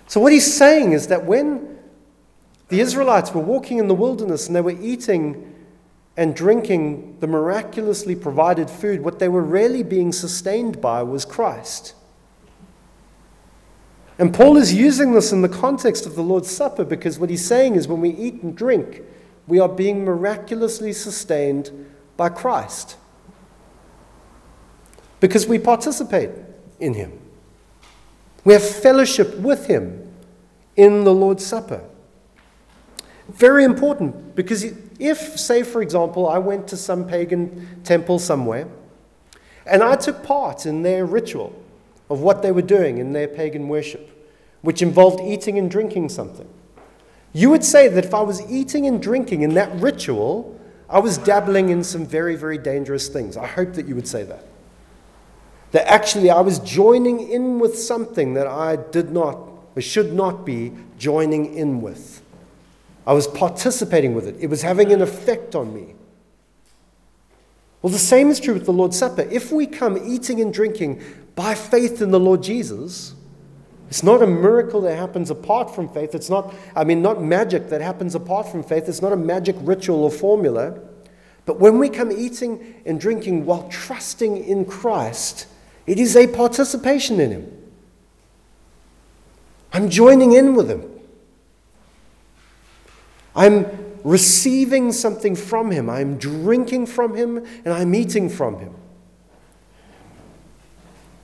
So, 0.08 0.20
what 0.20 0.32
he's 0.32 0.52
saying 0.52 0.94
is 0.94 1.06
that 1.06 1.26
when 1.26 1.78
the 2.70 2.80
Israelites 2.80 3.32
were 3.34 3.42
walking 3.42 3.78
in 3.78 3.88
the 3.88 3.94
wilderness 3.94 4.46
and 4.46 4.56
they 4.56 4.60
were 4.60 4.80
eating 4.80 5.54
and 6.16 6.34
drinking 6.34 7.16
the 7.20 7.26
miraculously 7.26 8.14
provided 8.14 8.68
food, 8.68 9.02
what 9.02 9.18
they 9.18 9.28
were 9.28 9.42
really 9.42 9.82
being 9.82 10.12
sustained 10.12 10.80
by 10.80 11.02
was 11.02 11.24
Christ. 11.24 11.94
And 14.18 14.34
Paul 14.34 14.56
is 14.56 14.74
using 14.74 15.12
this 15.12 15.32
in 15.32 15.42
the 15.42 15.48
context 15.48 16.04
of 16.04 16.14
the 16.14 16.22
Lord's 16.22 16.50
Supper 16.50 16.84
because 16.84 17.18
what 17.18 17.30
he's 17.30 17.44
saying 17.44 17.74
is 17.74 17.88
when 17.88 18.00
we 18.00 18.10
eat 18.10 18.42
and 18.42 18.54
drink, 18.54 19.02
we 19.46 19.58
are 19.58 19.68
being 19.68 20.04
miraculously 20.04 20.92
sustained 20.92 21.70
by 22.16 22.28
Christ 22.28 22.96
because 25.20 25.46
we 25.46 25.58
participate 25.58 26.30
in 26.80 26.94
Him. 26.94 27.18
We 28.44 28.54
have 28.54 28.62
fellowship 28.62 29.36
with 29.36 29.66
Him 29.66 30.12
in 30.76 31.04
the 31.04 31.14
Lord's 31.14 31.44
Supper. 31.44 31.82
Very 33.32 33.64
important 33.64 34.34
because 34.34 34.64
if, 34.98 35.38
say, 35.38 35.62
for 35.62 35.82
example, 35.82 36.28
I 36.28 36.38
went 36.38 36.66
to 36.68 36.76
some 36.76 37.06
pagan 37.06 37.82
temple 37.84 38.18
somewhere 38.18 38.66
and 39.66 39.82
I 39.82 39.96
took 39.96 40.22
part 40.24 40.66
in 40.66 40.82
their 40.82 41.06
ritual 41.06 41.54
of 42.08 42.20
what 42.20 42.42
they 42.42 42.50
were 42.50 42.62
doing 42.62 42.98
in 42.98 43.12
their 43.12 43.28
pagan 43.28 43.68
worship, 43.68 44.10
which 44.62 44.82
involved 44.82 45.20
eating 45.20 45.58
and 45.58 45.70
drinking 45.70 46.08
something, 46.08 46.48
you 47.32 47.50
would 47.50 47.64
say 47.64 47.86
that 47.86 48.04
if 48.04 48.12
I 48.12 48.22
was 48.22 48.42
eating 48.50 48.86
and 48.86 49.00
drinking 49.00 49.42
in 49.42 49.54
that 49.54 49.72
ritual, 49.80 50.58
I 50.88 50.98
was 50.98 51.16
dabbling 51.18 51.68
in 51.68 51.84
some 51.84 52.04
very, 52.04 52.34
very 52.34 52.58
dangerous 52.58 53.08
things. 53.08 53.36
I 53.36 53.46
hope 53.46 53.74
that 53.74 53.86
you 53.86 53.94
would 53.94 54.08
say 54.08 54.24
that. 54.24 54.44
That 55.70 55.88
actually 55.88 56.30
I 56.30 56.40
was 56.40 56.58
joining 56.58 57.30
in 57.30 57.60
with 57.60 57.78
something 57.78 58.34
that 58.34 58.48
I 58.48 58.74
did 58.74 59.12
not 59.12 59.38
or 59.76 59.82
should 59.82 60.12
not 60.12 60.44
be 60.44 60.72
joining 60.98 61.54
in 61.54 61.80
with. 61.80 62.09
I 63.06 63.12
was 63.12 63.26
participating 63.26 64.14
with 64.14 64.26
it, 64.26 64.36
it 64.40 64.48
was 64.48 64.62
having 64.62 64.92
an 64.92 65.02
effect 65.02 65.54
on 65.54 65.74
me. 65.74 65.94
Well, 67.82 67.92
the 67.92 67.98
same 67.98 68.28
is 68.28 68.40
true 68.40 68.54
with 68.54 68.66
the 68.66 68.72
Lord's 68.72 68.98
Supper. 68.98 69.22
If 69.22 69.52
we 69.52 69.66
come 69.66 69.96
eating 69.96 70.40
and 70.40 70.52
drinking 70.52 71.02
by 71.34 71.54
faith 71.54 72.02
in 72.02 72.10
the 72.10 72.20
Lord 72.20 72.42
Jesus, 72.42 73.14
it's 73.88 74.02
not 74.02 74.22
a 74.22 74.26
miracle 74.26 74.82
that 74.82 74.96
happens 74.96 75.30
apart 75.30 75.74
from 75.74 75.88
faith. 75.88 76.14
It's 76.14 76.28
not, 76.28 76.54
I 76.76 76.84
mean, 76.84 77.00
not 77.00 77.22
magic 77.22 77.70
that 77.70 77.80
happens 77.80 78.14
apart 78.14 78.48
from 78.48 78.62
faith. 78.62 78.88
It's 78.88 79.00
not 79.00 79.12
a 79.12 79.16
magic 79.16 79.56
ritual 79.60 80.04
or 80.04 80.10
formula. 80.10 80.78
But 81.46 81.58
when 81.58 81.78
we 81.78 81.88
come 81.88 82.12
eating 82.12 82.82
and 82.84 83.00
drinking 83.00 83.46
while 83.46 83.66
trusting 83.68 84.44
in 84.44 84.66
Christ, 84.66 85.46
it 85.86 85.98
is 85.98 86.16
a 86.16 86.26
participation 86.26 87.18
in 87.18 87.30
Him. 87.30 87.72
I'm 89.72 89.88
joining 89.88 90.32
in 90.34 90.54
with 90.54 90.70
Him. 90.70 90.89
I'm 93.34 93.66
receiving 94.04 94.92
something 94.92 95.36
from 95.36 95.70
Him. 95.70 95.88
I'm 95.88 96.16
drinking 96.18 96.86
from 96.86 97.14
Him 97.14 97.38
and 97.64 97.74
I'm 97.74 97.94
eating 97.94 98.28
from 98.28 98.58
Him. 98.58 98.74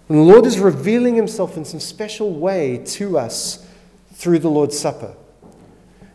And 0.09 0.19
the 0.19 0.23
Lord 0.23 0.47
is 0.47 0.59
revealing 0.59 1.17
Himself 1.17 1.57
in 1.57 1.65
some 1.65 1.81
special 1.81 2.33
way 2.33 2.79
to 2.87 3.19
us 3.19 3.67
through 4.13 4.39
the 4.39 4.51
Lord's 4.51 4.79
Supper. 4.79 5.17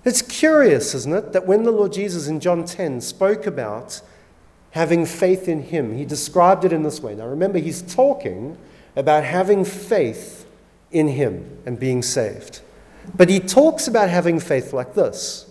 It's 0.03 0.21
curious, 0.21 0.95
isn't 0.95 1.13
it, 1.13 1.33
that 1.33 1.45
when 1.45 1.63
the 1.63 1.71
Lord 1.71 1.93
Jesus 1.93 2.27
in 2.27 2.39
John 2.39 2.65
10 2.65 3.01
spoke 3.01 3.45
about 3.45 4.01
having 4.71 5.05
faith 5.05 5.47
in 5.47 5.63
Him. 5.63 5.95
He 5.95 6.05
described 6.05 6.65
it 6.65 6.73
in 6.73 6.83
this 6.83 7.01
way. 7.01 7.13
Now 7.15 7.27
remember, 7.27 7.59
he's 7.59 7.81
talking 7.81 8.57
about 8.95 9.23
having 9.23 9.63
faith 9.63 10.47
in 10.91 11.09
Him 11.09 11.57
and 11.65 11.79
being 11.79 12.01
saved. 12.01 12.61
But 13.15 13.29
he 13.29 13.39
talks 13.39 13.87
about 13.87 14.09
having 14.09 14.39
faith 14.39 14.73
like 14.73 14.93
this 14.93 15.50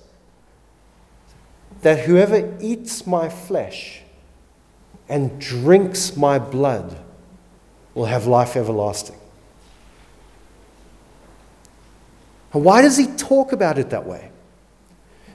that 1.83 2.01
whoever 2.01 2.57
eats 2.61 3.07
my 3.07 3.29
flesh 3.29 4.03
and 5.09 5.41
drinks 5.41 6.17
my 6.17 6.39
blood 6.39 6.97
will 7.95 8.07
have 8.07 8.27
life 8.27 8.57
everlasting. 8.57 9.17
why 12.53 12.83
does 12.83 12.97
he 12.97 13.07
talk 13.07 13.53
about 13.53 13.79
it 13.79 13.91
that 13.91 14.07
way? 14.07 14.31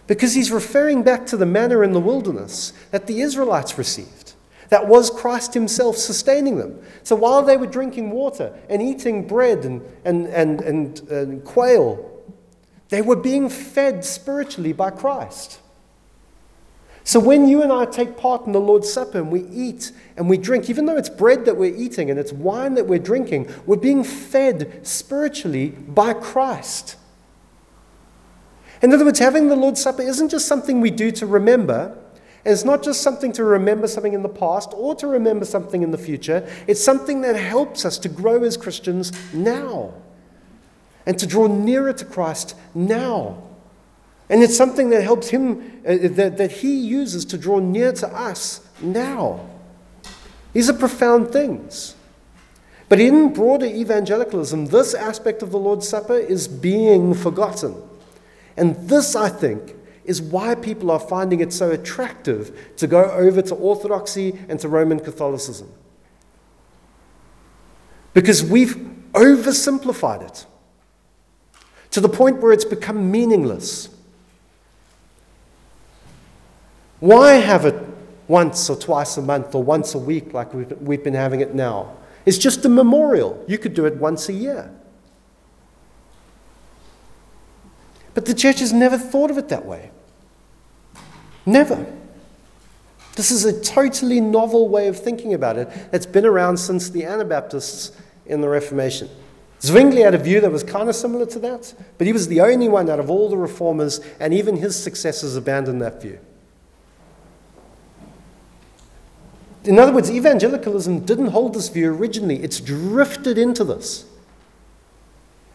Because 0.06 0.34
he's 0.34 0.52
referring 0.52 1.02
back 1.02 1.26
to 1.28 1.38
the 1.38 1.46
manna 1.46 1.82
in 1.82 1.94
the 1.94 2.00
wilderness 2.00 2.74
that 2.92 3.08
the 3.08 3.22
Israelites 3.22 3.78
received. 3.78 4.34
That 4.70 4.88
was 4.88 5.10
Christ 5.10 5.54
himself 5.54 5.96
sustaining 5.98 6.58
them. 6.58 6.82
So 7.04 7.16
while 7.16 7.42
they 7.42 7.58
were 7.58 7.68
drinking 7.68 8.12
water 8.12 8.58
and 8.70 8.82
eating 8.82 9.28
bread 9.28 9.64
and, 9.64 9.82
and, 10.04 10.26
and, 10.28 10.62
and, 10.62 11.00
and 11.10 11.44
quail, 11.44 12.24
they 12.90 13.02
were 13.02 13.16
being 13.16 13.50
fed 13.50 14.04
spiritually 14.04 14.74
by 14.74 14.92
Christ. 14.92 15.60
So 17.06 17.20
when 17.20 17.48
you 17.48 17.62
and 17.62 17.72
I 17.72 17.86
take 17.86 18.18
part 18.18 18.48
in 18.48 18.52
the 18.52 18.60
Lord's 18.60 18.92
Supper 18.92 19.20
and 19.20 19.32
we 19.32 19.44
eat 19.44 19.92
and 20.18 20.28
we 20.28 20.40
drink, 20.40 20.72
even 20.72 20.88
though 20.88 20.98
it's 20.98 21.08
bread 21.08 21.46
that 21.46 21.56
we're 21.56 21.76
eating 21.76 22.10
and 22.10 22.20
it's 22.20 22.34
wine 22.34 22.74
that 22.74 22.88
we're 22.88 22.98
drinking, 22.98 23.48
we're 23.68 23.78
being 23.78 24.04
fed 24.04 24.86
spiritually 24.86 25.70
by 25.70 26.14
Christ. 26.14 26.98
In 28.82 28.92
other 28.92 29.06
words, 29.06 29.20
having 29.20 29.50
the 29.50 29.56
Lord's 29.56 29.82
Supper 29.82 30.02
isn't 30.02 30.30
just 30.30 30.48
something 30.48 30.82
we 30.82 30.90
do 30.90 31.12
to 31.12 31.28
remember. 31.28 31.96
It's 32.44 32.66
not 32.66 32.82
just 32.82 33.04
something 33.04 33.32
to 33.34 33.44
remember 33.44 33.88
something 33.88 34.14
in 34.14 34.24
the 34.24 34.30
past 34.30 34.72
or 34.76 34.96
to 34.96 35.06
remember 35.06 35.46
something 35.46 35.84
in 35.84 35.92
the 35.92 36.00
future. 36.00 36.50
It's 36.66 36.84
something 36.84 37.22
that 37.22 37.36
helps 37.36 37.86
us 37.86 38.00
to 38.00 38.10
grow 38.10 38.44
as 38.44 38.58
Christians 38.58 39.12
now 39.32 39.94
and 41.06 41.20
to 41.20 41.28
draw 41.28 41.46
nearer 41.46 41.94
to 41.94 42.06
Christ 42.06 42.56
now. 42.74 43.44
And 44.30 44.42
it's 44.42 44.58
something 44.58 44.90
that 44.90 45.04
helps 45.04 45.30
him, 45.30 45.82
uh, 45.88 45.98
that, 46.02 46.38
that 46.38 46.52
he 46.52 46.76
uses 46.76 47.26
to 47.26 47.38
draw 47.38 47.60
near 47.60 47.92
to 47.94 48.08
us 48.08 48.68
now. 48.82 49.48
These 50.54 50.70
are 50.70 50.74
profound 50.74 51.32
things. 51.32 51.96
But 52.88 53.00
in 53.00 53.34
broader 53.34 53.66
evangelicalism, 53.66 54.68
this 54.68 54.94
aspect 54.94 55.42
of 55.42 55.52
the 55.52 55.60
Lord's 55.60 55.88
Supper 55.88 56.18
is 56.18 56.48
being 56.48 57.14
forgotten. 57.14 57.76
And 58.58 58.76
this, 58.90 59.16
I 59.16 59.30
think, 59.30 59.76
is 60.06 60.22
why 60.22 60.56
people 60.56 60.92
are 60.92 61.00
finding 61.00 61.40
it 61.40 61.52
so 61.52 61.72
attractive 61.72 62.76
to 62.78 62.88
go 62.88 63.12
over 63.12 63.42
to 63.42 63.56
Orthodoxy 63.56 64.40
and 64.48 64.60
to 64.60 64.70
Roman 64.70 65.00
Catholicism. 65.00 65.72
Because 68.14 68.44
we've 68.44 68.76
oversimplified 69.14 70.26
it 70.26 70.46
to 71.92 72.02
the 72.02 72.10
point 72.10 72.38
where 72.38 72.52
it's 72.52 72.66
become 72.66 73.12
meaningless. 73.12 73.90
Why 77.06 77.34
have 77.34 77.66
it 77.66 77.76
once 78.28 78.68
or 78.68 78.76
twice 78.76 79.16
a 79.18 79.22
month 79.22 79.54
or 79.54 79.62
once 79.62 79.94
a 79.94 80.00
week 80.00 80.34
like 80.34 80.56
we've, 80.56 80.72
we've 80.82 81.04
been 81.04 81.14
having 81.14 81.40
it 81.42 81.54
now? 81.54 81.96
It's 82.26 82.40
just 82.40 82.66
a 82.66 82.70
memorial. 82.70 83.46
You 83.48 83.60
could 83.60 83.76
do 83.76 83.86
it 83.86 83.98
once 83.98 84.28
a 84.28 84.34
year. 84.34 84.74
But 88.16 88.26
the 88.26 88.34
church 88.34 88.58
has 88.60 88.74
never 88.74 88.98
thought 88.98 89.30
of 89.30 89.38
it 89.38 89.50
that 89.50 89.68
way. 89.68 89.92
Never. 91.46 91.86
This 93.16 93.30
is 93.30 93.46
a 93.46 93.62
totally 93.62 94.20
novel 94.20 94.68
way 94.68 94.88
of 94.88 95.00
thinking 95.00 95.36
about 95.36 95.58
it 95.58 95.70
that's 95.92 96.08
been 96.08 96.26
around 96.26 96.58
since 96.58 96.90
the 96.90 97.06
Anabaptists 97.06 97.92
in 98.26 98.42
the 98.42 98.50
Reformation. 98.50 99.12
Zwingli 99.62 100.02
had 100.02 100.16
a 100.16 100.18
view 100.18 100.42
that 100.42 100.52
was 100.52 100.64
kind 100.64 100.90
of 100.90 100.96
similar 100.96 101.28
to 101.28 101.38
that, 101.38 101.72
but 102.00 102.08
he 102.08 102.14
was 102.14 102.30
the 102.30 102.42
only 102.42 102.68
one 102.68 102.90
out 102.90 103.00
of 103.00 103.12
all 103.12 103.30
the 103.30 103.38
reformers, 103.38 104.02
and 104.20 104.34
even 104.34 104.58
his 104.58 104.76
successors 104.76 105.36
abandoned 105.36 105.84
that 105.84 106.02
view. 106.02 106.18
In 109.68 109.80
other 109.80 109.92
words, 109.92 110.12
evangelicalism 110.12 111.02
didn't 111.02 111.28
hold 111.28 111.54
this 111.54 111.70
view 111.70 111.94
originally, 111.94 112.44
it's 112.44 112.60
drifted 112.60 113.38
into 113.38 113.64
this. 113.64 114.06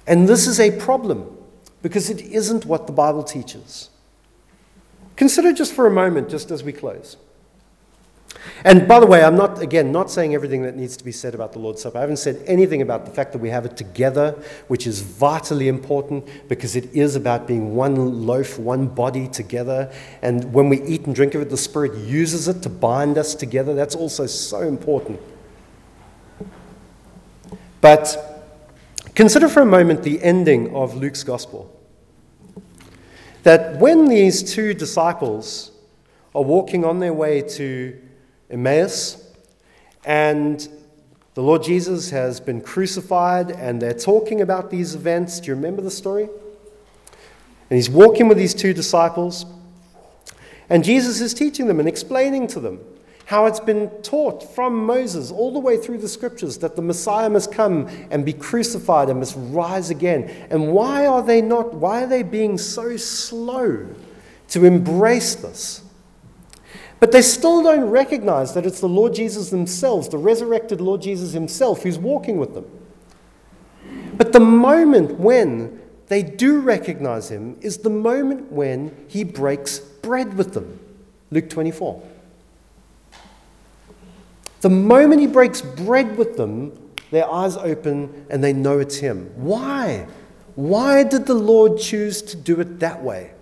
And 0.06 0.28
this 0.28 0.46
is 0.46 0.58
a 0.58 0.72
problem 0.72 1.36
because 1.82 2.10
it 2.10 2.20
isn't 2.20 2.66
what 2.66 2.86
the 2.86 2.92
Bible 2.92 3.22
teaches. 3.22 3.90
Consider 5.16 5.52
just 5.52 5.72
for 5.72 5.86
a 5.86 5.90
moment, 5.90 6.28
just 6.28 6.50
as 6.50 6.62
we 6.64 6.72
close. 6.72 7.16
And 8.64 8.86
by 8.86 9.00
the 9.00 9.06
way, 9.06 9.24
I'm 9.24 9.36
not, 9.36 9.60
again, 9.60 9.90
not 9.90 10.10
saying 10.10 10.34
everything 10.34 10.62
that 10.62 10.76
needs 10.76 10.96
to 10.96 11.04
be 11.04 11.12
said 11.12 11.34
about 11.34 11.52
the 11.52 11.58
Lord's 11.58 11.82
Supper. 11.82 11.98
I 11.98 12.02
haven't 12.02 12.18
said 12.18 12.42
anything 12.46 12.82
about 12.82 13.06
the 13.06 13.10
fact 13.10 13.32
that 13.32 13.38
we 13.38 13.48
have 13.48 13.64
it 13.64 13.76
together, 13.76 14.32
which 14.68 14.86
is 14.86 15.00
vitally 15.00 15.68
important 15.68 16.26
because 16.48 16.76
it 16.76 16.92
is 16.94 17.16
about 17.16 17.46
being 17.46 17.74
one 17.74 18.26
loaf, 18.26 18.58
one 18.58 18.86
body 18.86 19.28
together. 19.28 19.92
And 20.22 20.52
when 20.52 20.68
we 20.68 20.82
eat 20.82 21.06
and 21.06 21.14
drink 21.14 21.34
of 21.34 21.42
it, 21.42 21.50
the 21.50 21.56
Spirit 21.56 21.96
uses 21.96 22.48
it 22.48 22.62
to 22.62 22.68
bind 22.68 23.16
us 23.16 23.34
together. 23.34 23.74
That's 23.74 23.94
also 23.94 24.26
so 24.26 24.60
important. 24.60 25.20
But 27.80 28.44
consider 29.14 29.48
for 29.48 29.62
a 29.62 29.66
moment 29.66 30.02
the 30.02 30.22
ending 30.22 30.74
of 30.74 30.96
Luke's 30.96 31.24
Gospel. 31.24 31.74
That 33.42 33.80
when 33.80 34.06
these 34.06 34.42
two 34.42 34.74
disciples 34.74 35.70
are 36.34 36.42
walking 36.42 36.84
on 36.84 37.00
their 37.00 37.14
way 37.14 37.40
to 37.40 37.98
Emmaus, 38.50 39.32
and 40.04 40.68
the 41.34 41.42
Lord 41.42 41.62
Jesus 41.62 42.10
has 42.10 42.40
been 42.40 42.60
crucified, 42.60 43.50
and 43.50 43.80
they're 43.80 43.94
talking 43.94 44.40
about 44.40 44.70
these 44.70 44.94
events. 44.94 45.40
Do 45.40 45.48
you 45.48 45.54
remember 45.54 45.82
the 45.82 45.90
story? 45.90 46.24
And 46.24 47.76
he's 47.76 47.88
walking 47.88 48.28
with 48.28 48.36
these 48.36 48.54
two 48.54 48.74
disciples, 48.74 49.46
and 50.68 50.84
Jesus 50.84 51.20
is 51.20 51.32
teaching 51.34 51.66
them 51.66 51.78
and 51.78 51.88
explaining 51.88 52.46
to 52.48 52.60
them 52.60 52.80
how 53.26 53.46
it's 53.46 53.60
been 53.60 53.88
taught 54.02 54.42
from 54.56 54.84
Moses 54.86 55.30
all 55.30 55.52
the 55.52 55.60
way 55.60 55.76
through 55.76 55.98
the 55.98 56.08
scriptures 56.08 56.58
that 56.58 56.74
the 56.74 56.82
Messiah 56.82 57.30
must 57.30 57.52
come 57.52 57.86
and 58.10 58.24
be 58.24 58.32
crucified 58.32 59.08
and 59.08 59.20
must 59.20 59.36
rise 59.38 59.90
again. 59.90 60.28
And 60.50 60.72
why 60.72 61.06
are 61.06 61.22
they 61.22 61.40
not, 61.40 61.72
why 61.72 62.02
are 62.02 62.06
they 62.08 62.24
being 62.24 62.58
so 62.58 62.96
slow 62.96 63.86
to 64.48 64.64
embrace 64.64 65.36
this? 65.36 65.84
But 67.00 67.12
they 67.12 67.22
still 67.22 67.62
don't 67.62 67.88
recognize 67.88 68.52
that 68.52 68.66
it's 68.66 68.80
the 68.80 68.88
Lord 68.88 69.14
Jesus 69.14 69.48
themselves, 69.48 70.08
the 70.10 70.18
resurrected 70.18 70.82
Lord 70.82 71.00
Jesus 71.00 71.32
himself, 71.32 71.82
who's 71.82 71.98
walking 71.98 72.36
with 72.36 72.54
them. 72.54 72.66
But 74.16 74.34
the 74.34 74.40
moment 74.40 75.18
when 75.18 75.80
they 76.08 76.22
do 76.22 76.60
recognize 76.60 77.30
him 77.30 77.56
is 77.62 77.78
the 77.78 77.90
moment 77.90 78.52
when 78.52 79.06
he 79.08 79.24
breaks 79.24 79.78
bread 79.78 80.36
with 80.36 80.52
them. 80.52 80.78
Luke 81.30 81.48
24. 81.48 82.02
The 84.60 84.68
moment 84.68 85.22
he 85.22 85.26
breaks 85.26 85.62
bread 85.62 86.18
with 86.18 86.36
them, 86.36 86.76
their 87.10 87.30
eyes 87.30 87.56
open 87.56 88.26
and 88.28 88.44
they 88.44 88.52
know 88.52 88.78
it's 88.78 88.96
him. 88.96 89.30
Why? 89.36 90.06
Why 90.54 91.02
did 91.02 91.24
the 91.24 91.34
Lord 91.34 91.78
choose 91.78 92.20
to 92.22 92.36
do 92.36 92.60
it 92.60 92.80
that 92.80 93.02
way? 93.02 93.32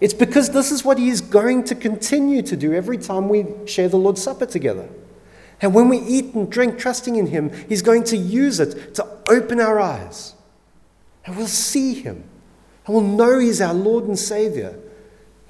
It's 0.00 0.14
because 0.14 0.50
this 0.50 0.70
is 0.70 0.84
what 0.84 0.98
he 0.98 1.10
is 1.10 1.20
going 1.20 1.64
to 1.64 1.74
continue 1.74 2.42
to 2.42 2.56
do 2.56 2.72
every 2.72 2.96
time 2.96 3.28
we 3.28 3.44
share 3.66 3.88
the 3.88 3.98
Lord's 3.98 4.22
Supper 4.22 4.46
together. 4.46 4.88
And 5.60 5.74
when 5.74 5.88
we 5.88 5.98
eat 5.98 6.34
and 6.34 6.50
drink, 6.50 6.78
trusting 6.78 7.16
in 7.16 7.26
him, 7.26 7.50
he's 7.68 7.82
going 7.82 8.04
to 8.04 8.16
use 8.16 8.60
it 8.60 8.94
to 8.94 9.06
open 9.28 9.60
our 9.60 9.78
eyes. 9.78 10.34
And 11.26 11.36
we'll 11.36 11.46
see 11.46 11.94
him. 11.94 12.24
And 12.86 12.94
we'll 12.94 13.04
know 13.04 13.38
he's 13.38 13.60
our 13.60 13.74
Lord 13.74 14.04
and 14.04 14.18
Savior. 14.18 14.78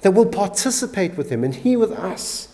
That 0.01 0.11
we'll 0.11 0.25
participate 0.25 1.15
with 1.15 1.29
him 1.29 1.45
and 1.45 1.55
he 1.55 1.77
with 1.77 1.93
us. 1.93 2.49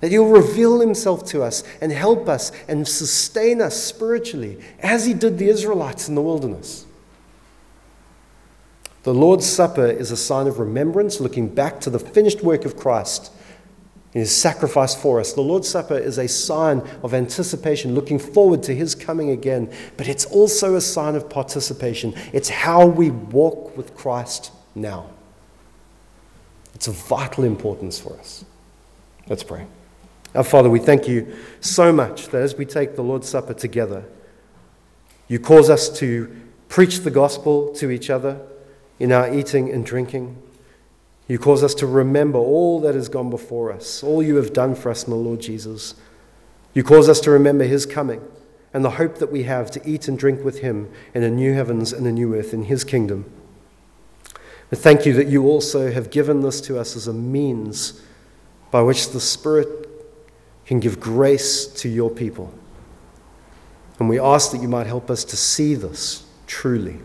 That 0.00 0.10
he'll 0.10 0.26
reveal 0.26 0.80
himself 0.80 1.26
to 1.26 1.42
us 1.42 1.62
and 1.82 1.92
help 1.92 2.28
us 2.28 2.50
and 2.66 2.88
sustain 2.88 3.60
us 3.60 3.76
spiritually 3.76 4.58
as 4.80 5.04
he 5.04 5.12
did 5.12 5.36
the 5.36 5.48
Israelites 5.48 6.08
in 6.08 6.14
the 6.14 6.22
wilderness. 6.22 6.86
The 9.02 9.12
Lord's 9.12 9.46
Supper 9.46 9.86
is 9.86 10.12
a 10.12 10.16
sign 10.16 10.46
of 10.46 10.60
remembrance, 10.60 11.20
looking 11.20 11.48
back 11.48 11.80
to 11.80 11.90
the 11.90 11.98
finished 11.98 12.42
work 12.42 12.64
of 12.64 12.76
Christ 12.76 13.32
in 14.14 14.20
his 14.20 14.34
sacrifice 14.34 14.94
for 14.94 15.18
us. 15.18 15.32
The 15.32 15.40
Lord's 15.40 15.68
Supper 15.68 15.96
is 15.96 16.18
a 16.18 16.28
sign 16.28 16.82
of 17.02 17.12
anticipation, 17.12 17.94
looking 17.94 18.20
forward 18.20 18.62
to 18.64 18.74
his 18.74 18.94
coming 18.94 19.30
again, 19.30 19.72
but 19.96 20.06
it's 20.06 20.24
also 20.26 20.76
a 20.76 20.80
sign 20.80 21.16
of 21.16 21.28
participation. 21.28 22.14
It's 22.32 22.48
how 22.48 22.86
we 22.86 23.10
walk 23.10 23.76
with 23.76 23.96
Christ 23.96 24.52
now. 24.74 25.10
It's 26.74 26.86
of 26.86 26.94
vital 26.94 27.42
importance 27.42 27.98
for 27.98 28.16
us. 28.18 28.44
Let's 29.28 29.42
pray. 29.42 29.66
Our 30.34 30.44
Father, 30.44 30.70
we 30.70 30.78
thank 30.78 31.08
you 31.08 31.36
so 31.60 31.92
much 31.92 32.28
that 32.28 32.42
as 32.42 32.54
we 32.54 32.66
take 32.66 32.94
the 32.94 33.02
Lord's 33.02 33.28
Supper 33.28 33.54
together, 33.54 34.04
you 35.26 35.40
cause 35.40 35.68
us 35.68 35.88
to 35.98 36.34
preach 36.68 37.00
the 37.00 37.10
gospel 37.10 37.74
to 37.74 37.90
each 37.90 38.08
other 38.08 38.40
in 39.02 39.10
our 39.10 39.34
eating 39.34 39.68
and 39.68 39.84
drinking. 39.84 40.40
You 41.26 41.36
cause 41.36 41.64
us 41.64 41.74
to 41.74 41.88
remember 41.88 42.38
all 42.38 42.80
that 42.82 42.94
has 42.94 43.08
gone 43.08 43.30
before 43.30 43.72
us, 43.72 44.00
all 44.00 44.22
you 44.22 44.36
have 44.36 44.52
done 44.52 44.76
for 44.76 44.92
us 44.92 45.02
in 45.02 45.10
the 45.10 45.16
Lord 45.16 45.40
Jesus. 45.40 45.96
You 46.72 46.84
cause 46.84 47.08
us 47.08 47.18
to 47.22 47.32
remember 47.32 47.64
his 47.64 47.84
coming 47.84 48.22
and 48.72 48.84
the 48.84 48.90
hope 48.90 49.18
that 49.18 49.32
we 49.32 49.42
have 49.42 49.72
to 49.72 49.82
eat 49.84 50.06
and 50.06 50.16
drink 50.16 50.44
with 50.44 50.60
him 50.60 50.88
in 51.14 51.24
a 51.24 51.30
new 51.30 51.52
heavens 51.52 51.92
and 51.92 52.06
a 52.06 52.12
new 52.12 52.36
earth 52.36 52.54
in 52.54 52.66
his 52.66 52.84
kingdom. 52.84 53.24
But 54.70 54.78
thank 54.78 55.04
you 55.04 55.14
that 55.14 55.26
you 55.26 55.48
also 55.48 55.90
have 55.90 56.10
given 56.10 56.40
this 56.42 56.60
to 56.60 56.78
us 56.78 56.94
as 56.94 57.08
a 57.08 57.12
means 57.12 58.00
by 58.70 58.82
which 58.82 59.10
the 59.10 59.20
Spirit 59.20 59.68
can 60.64 60.78
give 60.78 61.00
grace 61.00 61.66
to 61.66 61.88
your 61.88 62.08
people. 62.08 62.54
And 63.98 64.08
we 64.08 64.20
ask 64.20 64.52
that 64.52 64.62
you 64.62 64.68
might 64.68 64.86
help 64.86 65.10
us 65.10 65.24
to 65.24 65.36
see 65.36 65.74
this 65.74 66.24
truly 66.46 67.00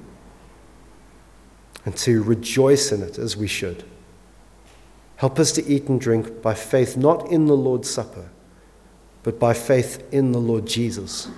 and 1.88 1.96
to 1.96 2.22
rejoice 2.22 2.92
in 2.92 3.02
it 3.02 3.18
as 3.18 3.38
we 3.38 3.48
should. 3.48 3.86
Help 5.16 5.40
us 5.40 5.54
to 5.54 5.66
eat 5.66 5.88
and 5.88 6.02
drink 6.02 6.42
by 6.42 6.54
faith, 6.54 6.98
not 6.98 7.32
in 7.32 7.46
the 7.46 7.56
Lord's 7.56 7.90
Supper, 7.90 8.28
but 9.24 9.40
by 9.40 9.54
faith 9.54 10.06
in 10.12 10.34
the 10.34 10.38
Lord 10.38 10.66
Jesus 10.66 11.30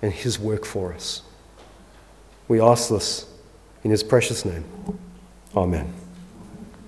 and 0.00 0.14
his 0.14 0.38
work 0.38 0.64
for 0.64 0.94
us. 0.94 1.20
We 2.48 2.58
ask 2.58 2.88
this 2.88 3.26
in 3.84 3.90
his 3.90 4.02
precious 4.02 4.46
name. 4.46 4.64
Amen. 5.54 5.99